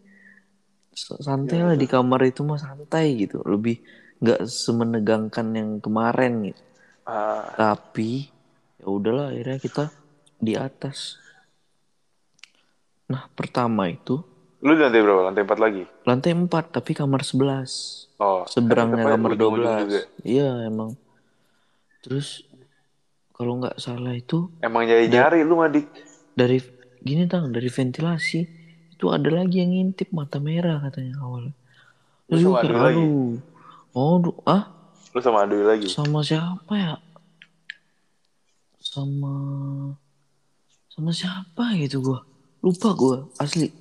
Santai 1.00 1.64
lah 1.64 1.78
di 1.80 1.88
kamar 1.88 2.26
itu 2.28 2.42
mah 2.44 2.60
santai 2.60 3.14
gitu. 3.16 3.40
Lebih 3.46 3.80
nggak 4.20 4.42
semenegangkan 4.46 5.48
yang 5.54 5.70
kemarin 5.80 6.50
gitu. 6.52 6.62
Ah, 7.10 7.56
tapi 7.56 8.30
ya 8.78 8.86
udahlah 8.86 9.34
akhirnya 9.34 9.58
kita 9.58 9.84
di 10.38 10.54
atas. 10.54 11.18
Nah 13.10 13.26
pertama 13.34 13.90
itu 13.90 14.22
lu 14.66 14.72
di 14.76 14.82
lantai 14.84 15.02
berapa? 15.06 15.22
Lantai 15.28 15.44
4 15.48 15.60
lagi? 15.60 15.84
lantai 16.08 16.32
4 16.34 16.66
tapi 16.76 16.92
kamar 16.98 17.22
11 17.24 17.72
Oh, 18.20 18.44
seberangnya 18.44 19.08
kamar 19.08 19.32
tetep 19.32 19.32
aja 19.32 19.32
ujung-ujung 19.40 19.76
juga. 19.80 20.02
12 20.04 20.28
iya 20.28 20.50
emang 20.68 20.92
terus 22.04 22.28
kalau 23.36 23.60
nggak 23.60 23.78
salah 23.80 24.14
itu 24.16 24.52
Emang 24.60 24.84
nyari-nyari 24.88 25.40
lu 25.48 25.56
madik. 25.60 25.88
dari 26.36 26.60
gini 27.00 27.28
tang 27.32 27.52
dari 27.52 27.68
ventilasi 27.72 28.40
itu 28.96 29.06
ada 29.12 29.30
lagi 29.32 29.64
yang 29.64 29.72
ngintip 29.72 30.12
mata 30.12 30.40
merah 30.44 30.80
katanya 30.84 31.20
awalnya 31.24 31.56
Lu 32.30 32.36
terus 32.38 32.44
sama 32.44 32.60
Adul 32.64 32.80
lagi? 32.80 33.06
oh 33.96 34.16
du- 34.24 34.40
ah 34.46 34.64
Lu 35.16 35.20
sama 35.24 35.44
Adui 35.48 35.64
lagi? 35.64 35.88
sama 35.90 36.20
siapa 36.24 36.74
ya 36.76 36.94
sama 38.80 39.34
sama 40.92 41.12
siapa 41.16 41.76
gitu 41.80 41.98
gua 42.04 42.20
lupa 42.64 42.90
gua 42.96 43.18
asli 43.40 43.72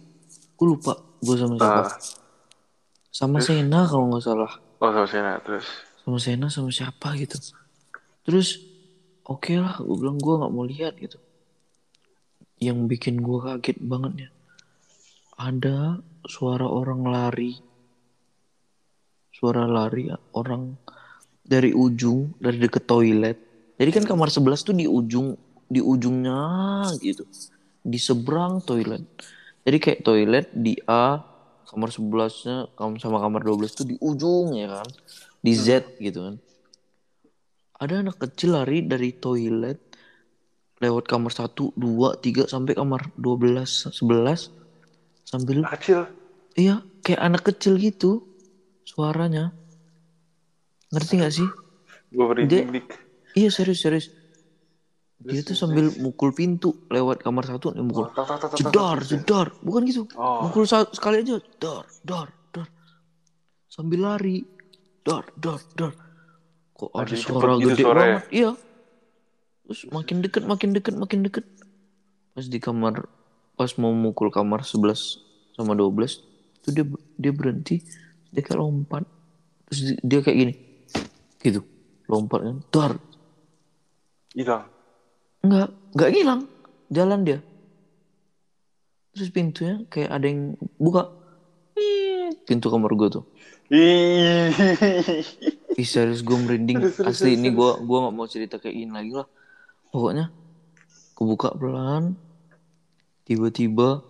gua 0.59 0.67
lupa 0.67 0.93
gua 1.23 1.37
sama 1.39 1.55
siapa. 1.55 1.87
Ah, 1.87 1.97
sama 3.15 3.39
Sena 3.39 3.87
kalau 3.87 4.11
nggak 4.11 4.25
salah. 4.27 4.53
Oh 4.83 4.91
sama 4.91 5.07
Sena 5.07 5.33
terus. 5.43 5.67
sama 6.03 6.19
Sena 6.19 6.47
sama 6.51 6.71
siapa 6.75 7.15
gitu. 7.15 7.39
Terus 8.27 8.59
oke 9.29 9.55
lah 9.61 9.79
gue 9.81 9.97
bilang 9.97 10.17
gue 10.17 10.35
nggak 10.41 10.53
mau 10.53 10.65
lihat 10.67 10.95
gitu. 10.99 11.21
Yang 12.59 12.79
bikin 12.91 13.21
gue 13.23 13.39
kaget 13.39 13.79
banget 13.85 14.13
ya 14.27 14.31
ada 15.39 16.03
suara 16.27 16.67
orang 16.67 17.07
lari. 17.07 17.55
Suara 19.31 19.71
lari 19.71 20.11
orang 20.35 20.75
dari 21.47 21.71
ujung 21.71 22.35
dari 22.43 22.59
deket 22.59 22.85
toilet. 22.91 23.39
Jadi 23.79 23.91
kan 23.95 24.05
kamar 24.05 24.35
11 24.35 24.67
tuh 24.67 24.75
di 24.75 24.91
ujung 24.91 25.39
di 25.71 25.79
ujungnya 25.79 26.43
gitu. 26.99 27.23
Di 27.87 27.99
seberang 28.03 28.59
toilet 28.67 29.07
jadi 29.69 29.79
kayak 29.85 30.01
toilet 30.01 30.49
di 30.57 30.81
A 30.89 31.21
kamar 31.69 31.93
11 31.93 32.49
nya 32.49 32.57
sama 32.97 33.21
kamar 33.21 33.45
12 33.45 33.77
tuh 33.77 33.85
di 33.85 34.01
ujung 34.01 34.57
ya 34.57 34.81
kan? 34.81 34.89
Di 35.45 35.53
Z 35.53 36.01
gitu 36.01 36.25
kan. 36.25 36.35
Ada 37.77 38.01
anak 38.01 38.17
kecil 38.17 38.57
lari 38.57 38.89
dari 38.89 39.13
toilet 39.13 39.77
lewat 40.81 41.05
kamar 41.05 41.37
1, 41.37 41.77
2, 41.77 41.77
3 41.77 42.49
sampai 42.49 42.73
kamar 42.81 43.13
12, 43.21 43.93
11 43.93 44.49
sambil 45.29 45.61
Kecil. 45.77 46.09
iya 46.57 46.81
kayak 47.05 47.21
anak 47.21 47.43
kecil 47.45 47.77
gitu 47.77 48.25
suaranya. 48.89 49.53
Ngerti 50.89 51.15
gak 51.21 51.35
sih? 51.37 51.49
Gue 52.09 52.25
merinding 52.25 52.73
iya 53.37 53.53
serius 53.53 53.85
serius 53.85 54.09
dia 55.19 55.43
tuh 55.43 55.59
sambil 55.59 55.91
mukul 55.99 56.31
pintu 56.31 56.87
lewat 56.87 57.27
kamar 57.27 57.43
satu 57.43 57.75
nih 57.75 57.83
mukul. 57.83 58.07
Jedar 58.55 59.03
jedar 59.03 59.51
bukan 59.67 59.83
gitu. 59.91 60.07
Oh. 60.15 60.47
mukul 60.47 60.63
sekali 60.71 61.27
aja. 61.27 61.43
Dar 61.59 61.91
dar 62.07 62.31
dar. 62.55 62.69
Sambil 63.67 64.07
lari. 64.07 64.47
Dar 65.03 65.27
dar 65.35 65.59
dar. 65.75 65.93
Kok 66.79 66.91
ada 66.95 67.15
suara 67.19 67.59
gede 67.59 67.83
banget? 67.83 68.23
Iya. 68.31 68.55
Terus 69.67 69.91
makin 69.91 70.23
deket 70.23 70.47
makin 70.47 70.71
deket 70.71 70.95
makin 70.95 71.27
deket. 71.27 71.45
Pas 72.39 72.47
di 72.47 72.63
kamar 72.63 73.03
pas 73.59 73.75
mau 73.75 73.91
mukul 73.91 74.31
kamar 74.31 74.63
11 74.63 75.59
sama 75.59 75.75
12 75.75 76.63
itu 76.63 76.69
dia 76.71 76.87
dia 77.19 77.33
berhenti. 77.35 77.83
Dia 78.31 78.47
kayak 78.47 78.63
lompat. 78.63 79.03
Terus 79.67 79.81
di- 79.83 80.01
dia 80.07 80.23
kayak 80.23 80.39
gini. 80.47 80.55
Gitu. 81.43 81.61
Lompat 82.07 82.41
kan. 82.47 82.57
Dar. 82.71 82.93
Hilang. 84.39 84.78
Enggak, 85.49 85.73
enggak 85.97 86.11
hilang. 86.13 86.41
Jalan 86.93 87.21
dia. 87.25 87.39
Terus 89.17 89.33
pintunya 89.33 89.81
kayak 89.89 90.11
ada 90.13 90.27
yang 90.29 90.61
buka. 90.77 91.09
Pintu 92.45 92.69
kamar 92.69 92.93
gue 92.93 93.09
tuh. 93.09 93.25
Ih. 93.73 94.53
Serius 95.81 96.21
gue 96.21 96.37
merinding. 96.37 96.93
Asli 97.01 97.41
ini 97.41 97.49
gue 97.49 97.71
gua 97.81 97.99
nggak 98.05 98.15
mau 98.15 98.29
cerita 98.29 98.61
kayak 98.61 98.77
gini 98.77 98.93
lagi 98.93 99.13
lah. 99.17 99.29
Pokoknya 99.89 100.29
kebuka 101.17 101.57
pelan. 101.57 102.13
Tiba-tiba 103.25 104.05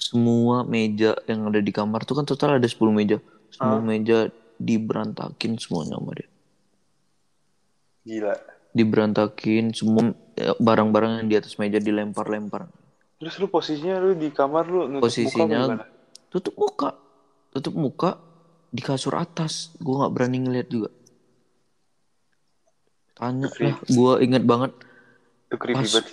semua 0.00 0.64
meja 0.64 1.12
yang 1.28 1.48
ada 1.48 1.60
di 1.60 1.72
kamar 1.72 2.08
tuh 2.08 2.16
kan 2.16 2.24
total 2.24 2.56
ada 2.56 2.68
10 2.68 2.88
meja. 2.88 3.20
Semua 3.52 3.80
Ah. 3.80 3.84
meja 3.84 4.32
diberantakin 4.56 5.60
semuanya 5.60 6.00
sama 6.00 6.12
dia. 6.16 6.28
Gila. 8.04 8.53
Diberantakin 8.74 9.70
semua 9.70 10.10
eh, 10.34 10.50
barang-barang 10.58 11.22
yang 11.22 11.28
di 11.30 11.36
atas 11.38 11.54
meja 11.62 11.78
dilempar-lempar. 11.78 12.66
Terus 13.22 13.34
lu 13.38 13.46
posisinya 13.46 14.02
lu 14.02 14.18
di 14.18 14.28
kamar 14.34 14.66
lu 14.66 14.90
nutup 14.90 15.06
muka 15.06 15.06
Posisinya 15.06 15.60
gimana? 15.64 15.84
tutup 16.28 16.54
muka. 16.58 16.90
Tutup 17.54 17.74
muka 17.78 18.10
di 18.74 18.82
kasur 18.82 19.14
atas. 19.14 19.70
Gue 19.78 19.94
nggak 20.02 20.12
berani 20.12 20.38
ngeliat 20.42 20.68
juga. 20.68 20.90
Tanya 23.14 23.46
lah 23.46 23.78
gue 23.78 24.12
inget 24.26 24.42
banget. 24.42 24.74
Itu 25.46 25.56
creepy 25.56 25.78
Pas- 25.78 25.94
banget 25.94 26.06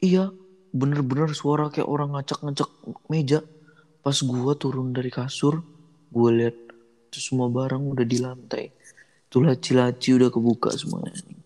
iya 0.00 0.32
bener-bener 0.70 1.28
suara 1.36 1.68
kayak 1.68 1.90
orang 1.90 2.14
ngacak-ngacak 2.14 2.70
meja. 3.10 3.42
Pas 4.00 4.16
gue 4.16 4.52
turun 4.56 4.94
dari 4.94 5.10
kasur 5.10 5.60
gue 6.14 6.30
lihat 6.38 6.56
semua 7.10 7.50
barang 7.50 7.82
udah 7.82 8.06
di 8.06 8.18
lantai. 8.22 8.70
Tuh 9.26 9.42
laci-laci 9.42 10.14
udah 10.14 10.30
kebuka 10.30 10.70
semuanya 10.72 11.39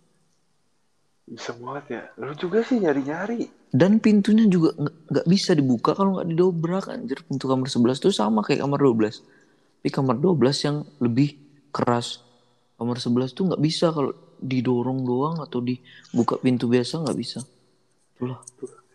Bisa 1.34 1.50
banget 1.58 1.84
ya. 1.90 2.02
Lu 2.22 2.32
juga 2.38 2.62
sih 2.62 2.78
nyari-nyari. 2.78 3.66
dan 3.74 3.98
pintunya 3.98 4.46
juga 4.46 4.70
nggak 5.10 5.26
bisa 5.26 5.50
dibuka 5.50 5.98
kalau 5.98 6.14
nggak 6.14 6.30
didobrak 6.30 6.86
anjir. 6.86 7.18
Pintu 7.26 7.50
kamar 7.50 7.66
11 7.66 7.98
tuh 7.98 8.14
sama 8.14 8.46
kayak 8.46 8.62
kamar 8.62 8.78
12 8.78 9.18
tapi 9.84 9.92
kamar 9.92 10.16
12 10.16 10.64
yang 10.64 10.76
lebih 10.96 11.36
keras. 11.68 12.24
Kamar 12.80 12.96
11 12.96 13.36
tuh 13.36 13.52
nggak 13.52 13.60
bisa 13.60 13.92
kalau 13.92 14.16
didorong 14.40 15.04
doang 15.04 15.44
atau 15.44 15.60
dibuka 15.60 16.40
pintu 16.40 16.72
biasa 16.72 17.04
nggak 17.04 17.18
bisa. 17.20 17.44
Itulah. 18.16 18.40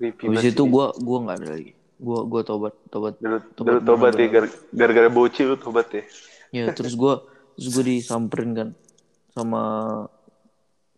Habis 0.02 0.50
itu 0.50 0.64
gua 0.66 0.90
gua 0.98 1.18
nggak 1.30 1.38
ada 1.46 1.48
lagi. 1.54 1.78
Gua 2.02 2.26
gua 2.26 2.42
tobat 2.42 2.74
tobat 2.90 3.22
Dulu, 3.22 3.38
tobat 3.54 3.70
dulu 3.70 3.80
tobat 3.86 4.14
ya, 4.18 4.28
gara-gara 4.74 5.10
bocil 5.14 5.54
lu 5.54 5.58
tobat 5.62 5.94
ya. 5.94 6.04
ya 6.50 6.66
terus 6.74 6.98
gua 6.98 7.22
terus 7.54 7.70
gua 7.70 7.86
disamperin 7.94 8.52
kan 8.58 8.70
sama 9.38 9.62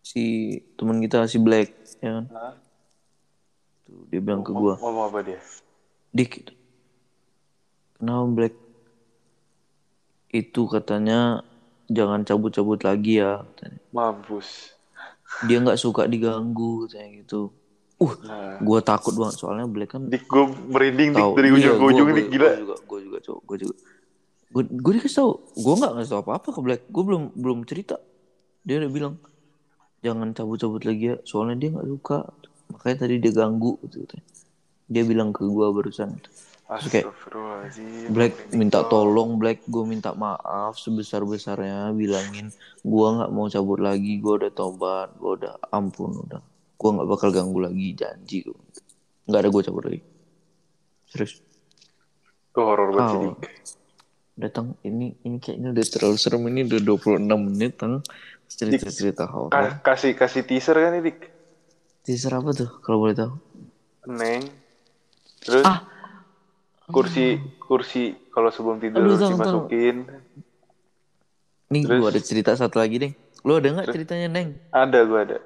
si 0.02 0.58
teman 0.76 0.98
kita 1.00 1.30
si 1.30 1.38
Black 1.38 1.70
ya 2.02 2.22
kan 2.22 2.26
Hah? 2.34 2.54
Tuh, 3.86 4.06
dia 4.10 4.20
bilang 4.22 4.42
ke 4.42 4.52
gua 4.52 4.76
Ngomong 4.82 5.06
apa 5.14 5.20
dia? 5.22 5.40
Dik, 6.12 6.52
kenapa 7.96 8.28
Black? 8.28 8.56
Itu 10.28 10.68
katanya 10.68 11.40
jangan 11.88 12.28
cabut-cabut 12.28 12.84
lagi 12.84 13.24
ya. 13.24 13.48
Katanya. 13.48 13.80
Mampus. 13.96 14.76
Dia 15.48 15.64
nggak 15.64 15.80
suka 15.80 16.12
diganggu, 16.12 16.88
katanya 16.88 17.24
gitu. 17.24 17.56
Uh, 17.96 18.12
Nah, 18.26 18.58
gue 18.60 18.80
takut 18.82 19.14
banget 19.14 19.38
soalnya 19.38 19.70
Black 19.70 19.94
kan 19.94 20.10
dik 20.10 20.26
gue 20.26 20.44
merinding 20.68 21.14
dik 21.14 21.32
dari 21.38 21.48
Iya, 21.54 21.56
ujung 21.56 21.76
ke 21.78 21.86
ujung 21.86 22.08
dik 22.12 22.28
gila. 22.34 22.50
Gue 22.50 22.60
juga, 22.60 22.76
gue 22.82 23.00
juga, 23.06 23.18
cowok, 23.22 23.42
gue 23.46 23.58
juga. 23.62 23.76
Gue, 24.52 24.64
gue 24.68 24.92
dikasih 25.00 25.18
tahu, 25.22 25.32
gue 25.56 25.74
nggak 25.80 25.92
ngasih 25.96 26.12
tahu 26.12 26.22
apa-apa 26.28 26.50
ke 26.52 26.60
Black. 26.60 26.82
Gue 26.92 27.04
belum 27.08 27.24
belum 27.40 27.60
cerita. 27.64 27.96
Dia 28.68 28.84
udah 28.84 28.92
bilang 28.92 29.14
jangan 30.02 30.34
cabut-cabut 30.34 30.84
lagi 30.86 31.14
ya, 31.14 31.16
soalnya 31.24 31.56
dia 31.58 31.70
nggak 31.74 31.88
suka. 31.88 32.20
Makanya 32.74 32.96
tadi 33.06 33.16
dia 33.22 33.34
ganggu, 33.34 33.78
gitu. 33.86 34.06
katanya. 34.06 34.26
Dia 34.92 35.04
bilang 35.08 35.30
ke 35.32 35.48
gue 35.48 35.68
barusan. 35.72 36.20
Terus 36.72 36.88
kayak, 36.88 37.06
Astagfirullahaladzim. 37.12 38.16
Black 38.16 38.34
minta 38.56 38.80
tolong 38.88 39.36
Black. 39.36 39.68
Gue 39.68 39.84
minta 39.84 40.16
maaf 40.16 40.80
sebesar 40.80 41.28
besarnya 41.28 41.92
bilangin 41.92 42.48
gua 42.80 43.20
nggak 43.20 43.32
mau 43.36 43.52
cabut 43.52 43.84
lagi. 43.84 44.24
Gue 44.24 44.40
udah 44.40 44.52
tobat 44.56 45.12
gue 45.20 45.32
udah 45.44 45.60
ampun 45.76 46.16
udah. 46.16 46.40
Gue 46.80 46.90
nggak 46.96 47.08
bakal 47.12 47.36
ganggu 47.36 47.60
lagi. 47.60 47.92
Janji 47.92 48.48
gue 48.48 48.56
nggak 49.28 49.40
ada 49.44 49.50
gue 49.52 49.62
cabut 49.68 49.84
lagi. 49.84 50.02
Serius. 51.12 51.44
Itu 52.56 52.60
horor 52.64 52.96
banget 52.96 53.16
Oh. 53.20 53.36
Datang. 54.40 54.80
Ini 54.88 55.28
ini 55.28 55.38
kayaknya 55.44 55.76
udah 55.76 55.86
terlalu 55.92 56.16
serem. 56.16 56.48
Ini 56.48 56.72
udah 56.72 56.80
26 56.88 57.36
menit 57.52 57.76
tang 57.76 58.00
cerita 58.60 58.88
cerita 58.92 59.24
Ka- 59.26 59.34
horor 59.36 59.74
kasih 59.84 60.12
kasih 60.16 60.44
teaser 60.48 60.76
kan 60.76 60.92
nih, 60.96 61.02
Dik? 61.12 61.18
teaser 62.06 62.34
apa 62.34 62.50
tuh 62.56 62.70
kalau 62.82 62.98
boleh 63.04 63.16
tahu 63.16 63.34
Neng. 64.10 64.44
Terus 65.42 65.66
ah 65.66 65.80
kursi 66.92 67.40
kursi 67.62 68.04
kalau 68.30 68.50
sebelum 68.52 68.78
tidur 68.84 69.06
Aduh, 69.06 69.16
tang, 69.18 69.32
dimasukin. 69.38 69.98
nih 71.72 71.84
Terus? 71.88 72.00
gue 72.04 72.08
ada 72.12 72.22
cerita 72.22 72.52
satu 72.58 72.78
lagi 72.84 72.96
deh 73.00 73.12
lo 73.48 73.58
ada 73.58 73.70
nggak 73.72 73.90
ceritanya 73.96 74.28
neng 74.28 74.50
Ada 74.72 75.00
gue 75.08 75.20
ada. 75.20 75.38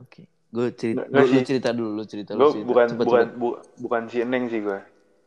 oke 0.00 0.20
gue 0.26 0.66
cerita 0.72 1.02
lu 1.12 1.24
sih. 1.28 1.42
cerita 1.44 1.68
dulu 1.76 1.90
lu 2.00 2.04
cerita 2.08 2.32
lu 2.32 2.44
cerita 2.48 2.64
bukan 2.64 2.86
Cepet, 2.88 3.06
bukan 3.06 3.24
cepet. 3.26 3.28
bu- 3.36 3.60
bukan 3.76 4.02
si 4.08 4.18
Neng 4.24 4.48
sih 4.48 4.60
gue. 4.64 4.78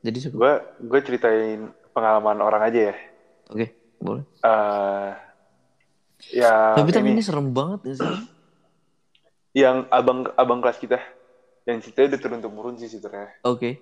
jadi 0.02 0.18
Gue 0.34 0.52
gue 0.80 1.00
ceritain 1.06 1.60
pengalaman 1.94 2.40
orang 2.42 2.62
aja 2.66 2.80
ya. 2.92 2.96
oke 3.50 3.68
boleh 4.02 4.24
eh 4.42 5.10
ya 6.30 6.76
tapi 6.76 6.92
tang 6.92 7.08
ini 7.08 7.24
serem 7.24 7.50
banget 7.50 7.80
gak 7.86 7.98
sih 8.04 8.16
yang 9.56 9.88
abang 9.90 10.28
abang 10.36 10.60
kelas 10.60 10.78
kita 10.78 11.00
yang 11.64 11.80
ceritanya 11.80 12.16
udah 12.16 12.22
turun 12.22 12.42
temurun 12.42 12.76
sih 12.78 12.90
sebenarnya. 12.90 13.30
oke 13.46 13.78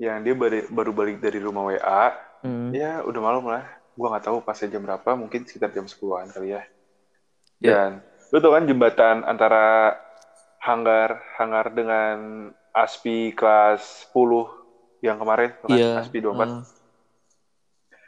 Yang 0.00 0.16
dia 0.24 0.34
baru, 0.34 0.60
baru 0.72 0.90
balik 0.92 1.16
dari 1.20 1.38
rumah 1.38 1.68
WA, 1.68 2.04
Hmm. 2.42 2.74
ya 2.74 3.04
udah 3.06 3.20
malam 3.22 3.44
lah. 3.46 3.62
Gua 3.94 4.10
nggak 4.10 4.24
tahu 4.26 4.42
pasnya 4.42 4.74
jam 4.74 4.82
berapa, 4.82 5.14
mungkin 5.14 5.46
sekitar 5.46 5.70
jam 5.70 5.86
10-an 5.86 6.26
kali 6.32 6.58
ya. 6.58 6.62
Ya. 7.62 7.70
Dan 7.70 7.90
lu 8.32 8.40
tau 8.42 8.50
kan 8.56 8.66
jembatan 8.66 9.22
antara 9.22 9.94
Hanggar 10.58 11.22
Hanggar 11.38 11.70
dengan 11.70 12.50
Aspi 12.72 13.30
kelas 13.30 14.10
10 14.10 14.48
yang 15.04 15.20
kemarin, 15.22 15.54
kan, 15.60 15.70
Iya. 15.70 16.02
Aspi 16.02 16.18
24. 16.18 16.50
ah. 16.50 16.64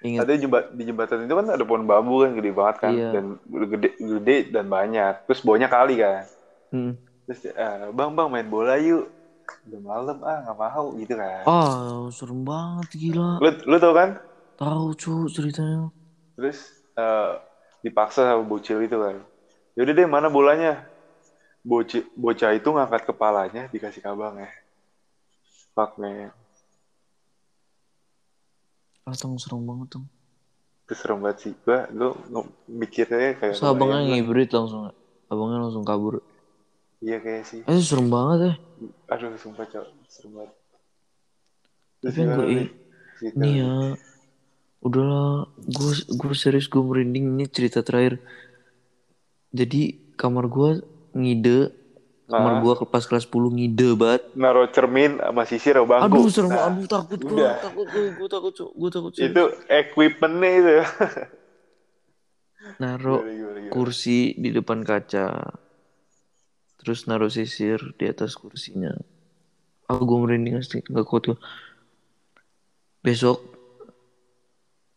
Ingat. 0.05 0.29
Ada 0.29 0.33
jembat 0.37 0.65
di 0.77 0.83
jembatan 0.85 1.25
itu 1.25 1.33
kan 1.33 1.47
ada 1.49 1.65
pohon 1.65 1.89
bambu 1.89 2.21
kan 2.21 2.37
gede 2.37 2.53
banget 2.53 2.77
kan 2.77 2.93
Iya. 2.93 3.11
dan 3.17 3.25
gede 3.49 3.89
gede 3.97 4.37
dan 4.53 4.69
banyak. 4.69 5.25
Terus 5.25 5.41
bawahnya 5.41 5.73
kali 5.73 5.97
kan. 5.97 6.29
Hmm. 6.69 6.93
Terus 7.25 7.41
eh, 7.49 7.89
bang 7.89 8.13
bang 8.13 8.29
main 8.29 8.45
bola 8.45 8.77
yuk. 8.77 9.09
Udah 9.65 9.81
malam 9.81 10.17
ah 10.21 10.45
nggak 10.45 10.57
mau 10.61 10.87
gitu 11.01 11.15
kan. 11.17 11.43
Ah, 11.49 12.05
serem 12.13 12.45
banget 12.45 12.89
gila. 13.01 13.41
Lu 13.41 13.49
lu 13.65 13.77
tau 13.81 13.97
kan? 13.97 14.21
Tahu 14.61 14.93
cu 14.93 15.25
ceritanya. 15.33 15.89
Terus 16.37 16.59
eh, 17.01 17.33
dipaksa 17.81 18.29
sama 18.29 18.45
bocil 18.45 18.85
itu 18.85 19.01
kan. 19.01 19.25
Yaudah 19.73 19.95
deh 19.97 20.05
mana 20.05 20.29
bolanya? 20.29 20.85
Bocil 21.65 22.05
bocah 22.13 22.53
itu 22.53 22.69
ngangkat 22.69 23.09
kepalanya 23.09 23.73
dikasih 23.73 24.05
ke 24.05 24.09
abang 24.13 24.37
ya. 24.37 24.53
Fuck 25.73 25.97
man. 25.97 26.29
Ah, 29.05 29.13
tong 29.13 29.37
serem 29.37 29.65
banget 29.65 30.01
tong. 30.01 30.07
Itu 30.89 30.93
serem 30.97 31.21
banget 31.21 31.39
sih. 31.45 31.53
Gua 31.65 31.89
gua 31.93 32.43
mikirnya 32.69 33.37
kayak 33.37 33.61
Terus 33.61 33.65
abangnya 33.65 34.01
ngibrit 34.09 34.51
langsung. 34.53 34.89
Abangnya 35.29 35.59
langsung 35.65 35.85
kabur. 35.85 36.25
Iya 37.05 37.21
kayak 37.21 37.45
sih. 37.45 37.61
Eh, 37.69 37.73
itu 37.77 37.85
serem 37.85 38.09
banget 38.09 38.39
ya. 38.41 38.55
Aduh 39.13 39.37
sumpah 39.37 39.69
cok. 39.69 39.85
Serem 40.09 40.33
banget. 40.41 40.53
Tapi 42.05 42.19
yang 42.21 42.31
gue 42.37 42.47
Nih 43.25 43.53
lu. 43.57 43.61
ya, 43.65 43.73
udahlah, 44.85 45.49
gue 45.57 45.93
gue 46.13 46.33
serius 46.37 46.69
gue 46.69 46.83
merinding 46.83 47.33
ini 47.33 47.49
cerita 47.49 47.81
terakhir. 47.81 48.21
Jadi 49.55 50.13
kamar 50.19 50.51
gue 50.51 50.85
ngide, 51.17 51.73
kamar 52.25 52.53
Ah. 52.55 52.61
gue 52.61 52.73
ke 52.75 52.85
pas 52.85 53.03
kelas 53.03 53.25
10 53.25 53.31
ngide 53.51 53.89
banget. 53.95 54.23
naruh 54.35 54.67
cermin 54.67 55.19
sama 55.19 55.43
sisir 55.45 55.75
sama 55.75 55.87
bangku. 56.01 56.05
Aduh 56.09 56.27
serem, 56.27 56.51
Nah, 56.51 56.63
aduh 56.67 56.87
takut 56.87 57.19
gue, 57.19 57.33
udah. 57.35 57.55
takut 57.59 57.87
gue, 57.87 58.07
gue 58.15 58.29
takut 58.29 58.53
cu, 58.53 58.65
gue 58.67 58.91
takut 58.91 59.13
serius. 59.13 59.29
itu 59.29 59.43
equipmentnya 59.69 60.51
itu. 60.53 60.73
Naruh 62.77 63.21
Gimana, 63.21 63.29
gimana, 63.31 63.59
gimana? 63.61 63.71
kursi 63.71 64.19
di 64.35 64.49
depan 64.51 64.81
kaca, 64.81 65.53
terus 66.77 67.05
naruh 67.05 67.29
sisir 67.29 67.93
di 67.95 68.05
atas 68.05 68.35
kursinya. 68.35 68.91
Aku 69.85 70.03
gue 70.03 70.19
merinding 70.19 70.57
asli, 70.57 70.81
nggak 70.83 71.05
kuat 71.05 71.25
gue. 71.27 71.39
Besok 72.99 73.37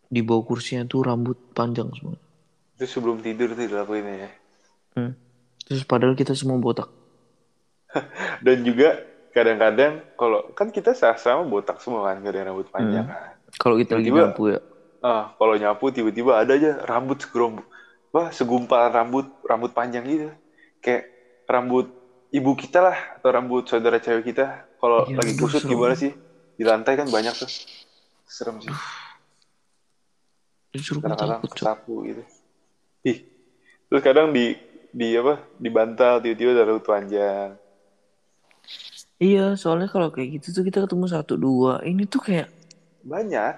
di 0.08 0.24
bawah 0.24 0.48
kursinya 0.48 0.88
tuh 0.88 1.04
rambut 1.04 1.36
panjang 1.52 1.92
semua. 1.92 2.16
Itu 2.74 2.88
sebelum 2.88 3.20
tidur 3.20 3.52
tuh 3.52 3.68
dilakuin 3.68 4.06
ya. 4.08 4.32
Hmm. 4.96 5.12
Terus 5.62 5.84
padahal 5.84 6.16
kita 6.16 6.32
semua 6.32 6.56
botak. 6.56 6.88
Dan 8.46 8.58
juga 8.62 8.98
kadang-kadang 9.30 10.02
kalau 10.14 10.50
kan 10.52 10.70
kita 10.70 10.92
sama 10.92 11.44
botak 11.44 11.78
semua 11.78 12.10
kan, 12.10 12.20
gak 12.20 12.32
ada 12.32 12.38
yang 12.42 12.50
rambut 12.52 12.68
panjang 12.70 13.06
Hmm. 13.06 13.14
kan. 13.14 13.32
Kalau 13.56 13.76
kita 13.76 13.92
lagi 13.94 14.08
Tiba-tiba- 14.08 14.30
nyapu 14.30 14.44
ya. 14.50 14.60
Ah, 15.00 15.24
kalau 15.34 15.54
nyapu 15.54 15.86
tiba-tiba 15.90 16.32
ada 16.36 16.52
aja 16.52 16.82
rambut 16.84 17.18
segerom, 17.18 17.62
wah 18.10 18.28
segumpal 18.30 18.90
rambut 18.90 19.30
rambut 19.44 19.72
panjang 19.72 20.04
gitu. 20.04 20.34
Kayak 20.80 21.06
rambut 21.46 21.86
ibu 22.30 22.52
kita 22.54 22.82
lah 22.82 22.98
atau 23.16 23.30
rambut 23.30 23.64
saudara 23.64 23.98
cewek 23.98 24.26
kita. 24.26 24.66
Kalau 24.76 25.06
Iya, 25.06 25.16
lagi 25.16 25.34
kusut 25.36 25.62
serem. 25.62 25.72
gimana 25.72 25.94
sih? 25.94 26.12
Di 26.54 26.64
lantai 26.66 26.98
kan 26.98 27.08
banyak 27.08 27.34
tuh. 27.36 27.50
Serem 28.26 28.58
sih. 28.60 28.74
Kadang-kadang 30.74 31.42
kesapu 31.46 32.06
gitu. 32.06 32.24
Ih. 33.04 33.22
Terus 33.88 34.02
kadang 34.02 34.30
di 34.30 34.54
di 34.92 35.14
apa? 35.14 35.46
Di 35.56 35.70
bantal 35.70 36.20
tiba-tiba 36.20 36.52
ada 36.54 36.64
rambut 36.68 36.84
panjang. 36.84 37.54
Iya, 39.18 39.54
soalnya 39.54 39.88
kalau 39.88 40.10
kayak 40.10 40.38
gitu 40.38 40.54
tuh 40.54 40.64
kita 40.64 40.86
ketemu 40.86 41.06
satu 41.06 41.34
dua. 41.36 41.82
Ini 41.82 42.06
tuh 42.06 42.22
kayak 42.22 42.48
Banyak. 43.02 43.56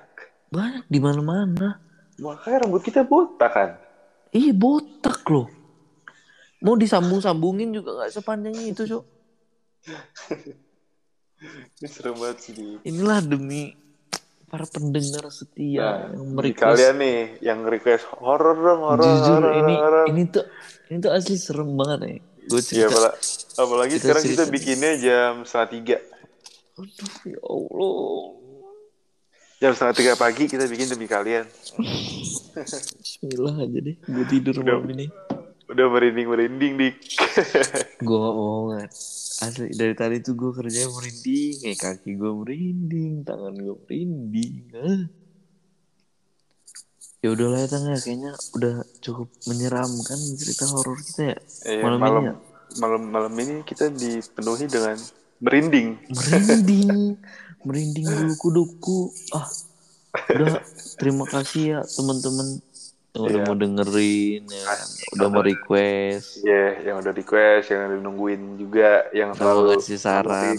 banyak 0.49 0.85
di 0.87 0.97
mana-mana. 0.97 1.77
Makanya 2.17 2.63
rambut 2.63 2.81
kita 2.81 3.03
botak 3.03 3.51
kan. 3.51 3.69
Iya, 4.29 4.51
botak 4.51 5.21
loh. 5.25 5.45
Mau 6.59 6.73
disambung-sambungin 6.73 7.69
juga 7.69 7.95
nggak 7.95 8.11
sepanjang 8.11 8.55
itu, 8.57 8.83
Cok. 8.85 9.03
Ini 11.75 11.87
serem 11.87 12.15
banget 12.15 12.37
sih. 12.41 12.53
Inilah 12.83 13.19
demi 13.21 13.71
para 14.45 14.65
pendengar 14.65 15.29
setia 15.29 15.79
Nah, 15.79 15.95
yang 16.11 16.25
di 16.25 16.33
merequest. 16.33 16.65
kalian 16.65 16.95
nih 16.97 17.17
yang 17.39 17.59
request 17.63 18.03
horror 18.11 18.57
dong, 18.57 18.81
horror, 18.81 19.05
Jujur 19.05 19.39
horror, 19.39 19.53
ini 19.55 19.73
horror. 19.73 20.05
ini 20.09 20.21
tuh 20.25 20.43
ini 20.89 20.97
tuh 20.99 21.11
asli 21.13 21.35
serem 21.37 21.69
banget 21.73 21.99
nih. 22.01 22.19
Gue 22.49 22.59
cerita. 22.59 22.89
apalagi, 22.89 23.21
apalagi 23.55 23.93
Kita 23.93 24.03
sekarang 24.03 24.23
kita 24.23 24.33
cerita. 24.41 24.51
bikinnya 24.51 24.91
jam 24.97 25.33
setengah 25.43 25.69
tiga. 25.69 25.97
Aduh, 26.75 27.13
ya 27.23 27.39
Allah. 27.39 28.17
Jam 29.59 29.71
setengah 29.71 29.95
tiga 29.95 30.13
pagi 30.15 30.43
kita 30.45 30.65
bikin 30.65 30.87
demi 30.87 31.05
kalian. 31.05 31.45
Bismillah 32.97 33.55
aja 33.59 33.79
deh. 33.79 33.95
Gue 33.99 34.25
tidur 34.31 34.55
Udah. 34.57 34.75
malam 34.75 34.89
ini. 34.89 35.07
Udah 35.69 35.85
merinding-merinding, 35.85 36.73
Dik. 36.75 36.95
Gue 38.01 38.29
kan. 38.73 38.89
Asli 39.39 39.69
dari 39.71 39.93
tadi 39.93 40.17
tuh 40.19 40.33
gue 40.33 40.49
kerjanya 40.49 40.89
merinding. 40.89 41.53
Kayak 41.61 41.77
kaki 41.77 42.17
gue 42.17 42.31
merinding. 42.33 43.11
Tangan 43.21 43.53
gue 43.53 43.75
merinding. 43.77 44.53
Ah. 44.73 45.05
Ya 47.19 47.29
udahlah 47.29 47.59
ya 47.59 47.67
Tang 47.67 47.83
ya. 47.85 47.97
Kayaknya 47.97 48.31
udah 48.55 48.73
cukup 48.99 49.27
menyeramkan 49.45 50.19
cerita 50.39 50.63
horor 50.67 50.95
kita 50.97 51.35
ya. 51.35 51.37
Eh, 51.67 51.83
Malam 51.83 51.99
malam, 51.99 52.21
ini 52.21 52.29
ya? 52.29 52.35
malam, 52.77 53.01
malam 53.05 53.33
ini 53.35 53.55
kita 53.61 53.91
dipenuhi 53.91 54.65
dengan 54.65 54.95
merinding. 55.37 55.99
Merinding. 56.07 56.89
merinding 57.67 58.05
bulu 58.07 58.33
kuduku. 58.39 58.99
Ah. 59.31 59.47
Udah 60.31 60.63
terima 60.95 61.27
kasih 61.27 61.61
ya 61.69 61.79
teman-teman 61.85 62.63
yang 63.09 63.23
udah 63.25 63.35
Iya. 63.35 63.45
mau 63.45 63.57
dengerin 63.57 64.43
ya. 64.47 64.63
Udah 65.11 65.27
mau 65.27 65.43
request. 65.43 66.39
Iya, 66.39 66.65
yang 66.83 66.95
udah 66.97 67.11
request, 67.11 67.65
yang 67.67 67.81
udah 67.85 67.99
nungguin 67.99 68.41
juga, 68.55 69.05
yang 69.11 69.35
selalu 69.35 69.75
ngasih 69.75 69.99
saran. 69.99 70.55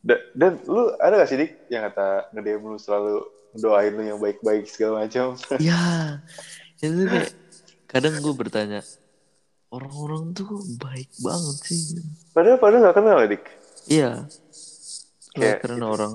Da- 0.00 0.22
Dan, 0.32 0.60
lu 0.64 0.92
ada 0.96 1.16
gak 1.16 1.28
sih, 1.28 1.40
Dik, 1.40 1.66
yang 1.66 1.82
kata 1.84 2.30
nge-DM 2.30 2.62
lu 2.62 2.76
selalu 2.76 3.24
doain 3.54 3.92
lu 3.94 4.02
yang 4.02 4.20
baik-baik 4.20 4.66
segala 4.66 5.06
macam? 5.06 5.38
Ya, 5.62 6.20
itu 6.82 7.06
kayak 7.06 7.32
kadang 7.88 8.18
gue 8.20 8.34
bertanya 8.34 8.80
orang-orang 9.72 10.36
tuh 10.36 10.60
baik 10.78 11.10
banget 11.18 11.56
sih. 11.66 11.98
Padahal 12.30 12.58
padahal 12.60 12.90
gak 12.92 12.96
kenal 13.00 13.18
ya, 13.24 13.26
Dik. 13.30 13.44
Iya, 13.88 14.10
Kayak 15.34 15.58
keren 15.66 15.82
orang. 15.82 16.12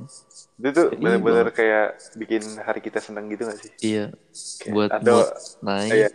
Itu 0.60 0.70
tuh 0.72 0.88
Iya, 0.96 1.00
bener-bener 1.00 1.48
kayak 1.52 1.88
bikin 2.16 2.44
hari 2.64 2.80
kita 2.80 3.04
seneng 3.04 3.28
gitu 3.32 3.48
gak 3.48 3.60
sih? 3.60 3.72
Iya, 3.84 4.06
Kayak 4.64 4.74
buat 4.76 4.90
atau 4.96 5.18
mood 5.20 5.28
naik. 5.60 5.92
Iya. 5.92 6.10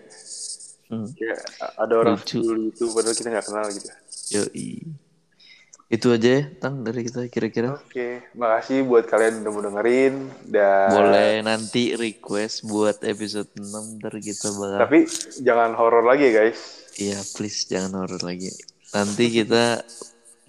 Hmm, 0.85 1.09
kayak 1.17 1.41
ada 1.81 1.95
orang 1.97 2.17
Lucu. 2.21 2.39
itu 2.69 2.85
padahal 2.93 3.17
kita 3.17 3.29
gak 3.33 3.47
kenal 3.49 3.67
gitu. 3.73 3.89
yoi 4.33 4.69
itu 5.95 6.11
aja 6.11 6.29
ya, 6.29 6.43
Tang 6.59 6.83
dari 6.83 7.07
kita 7.07 7.31
kira-kira. 7.31 7.79
Oke, 7.79 7.87
okay. 7.89 8.13
makasih 8.35 8.83
buat 8.83 9.07
kalian 9.07 9.47
udah 9.47 9.53
mau 9.55 9.63
dengerin 9.63 10.15
dan 10.51 10.91
boleh 10.91 11.31
nanti 11.47 11.95
request 11.95 12.67
buat 12.67 12.99
episode 13.07 13.49
6 13.55 14.03
ntar 14.03 14.15
kita 14.19 14.51
bakal. 14.59 14.81
Tapi 14.83 14.99
jangan 15.41 15.71
horor 15.79 16.03
lagi 16.03 16.35
guys. 16.35 16.91
Iya, 16.99 17.23
please 17.39 17.71
jangan 17.71 18.03
horor 18.03 18.23
lagi. 18.27 18.51
Nanti 18.91 19.25
kita 19.31 19.83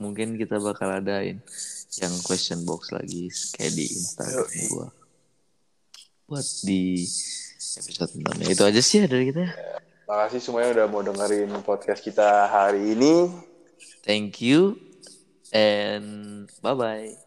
mungkin 0.01 0.35
kita 0.35 0.57
bakal 0.57 0.97
adain 0.97 1.39
yang 2.01 2.13
question 2.27 2.67
box 2.67 2.91
lagi 2.91 3.31
kayak 3.55 3.71
di 3.71 3.85
Instagram 3.87 4.43
okay. 4.43 4.67
Buat 6.25 6.47
di 6.65 7.05
episode 7.77 8.13
6. 8.17 8.51
Itu 8.51 8.63
aja 8.65 8.81
sih 8.81 9.03
ya 9.03 9.05
dari 9.05 9.29
kita. 9.29 9.45
Ya, 9.45 9.77
makasih 10.09 10.41
semuanya 10.41 10.81
udah 10.81 10.85
mau 10.89 11.01
dengerin 11.05 11.53
podcast 11.61 12.01
kita 12.01 12.49
hari 12.49 12.97
ini. 12.97 13.29
Thank 14.05 14.41
you. 14.41 14.84
and 15.55 16.49
bye 16.61 16.73
bye. 16.75 17.24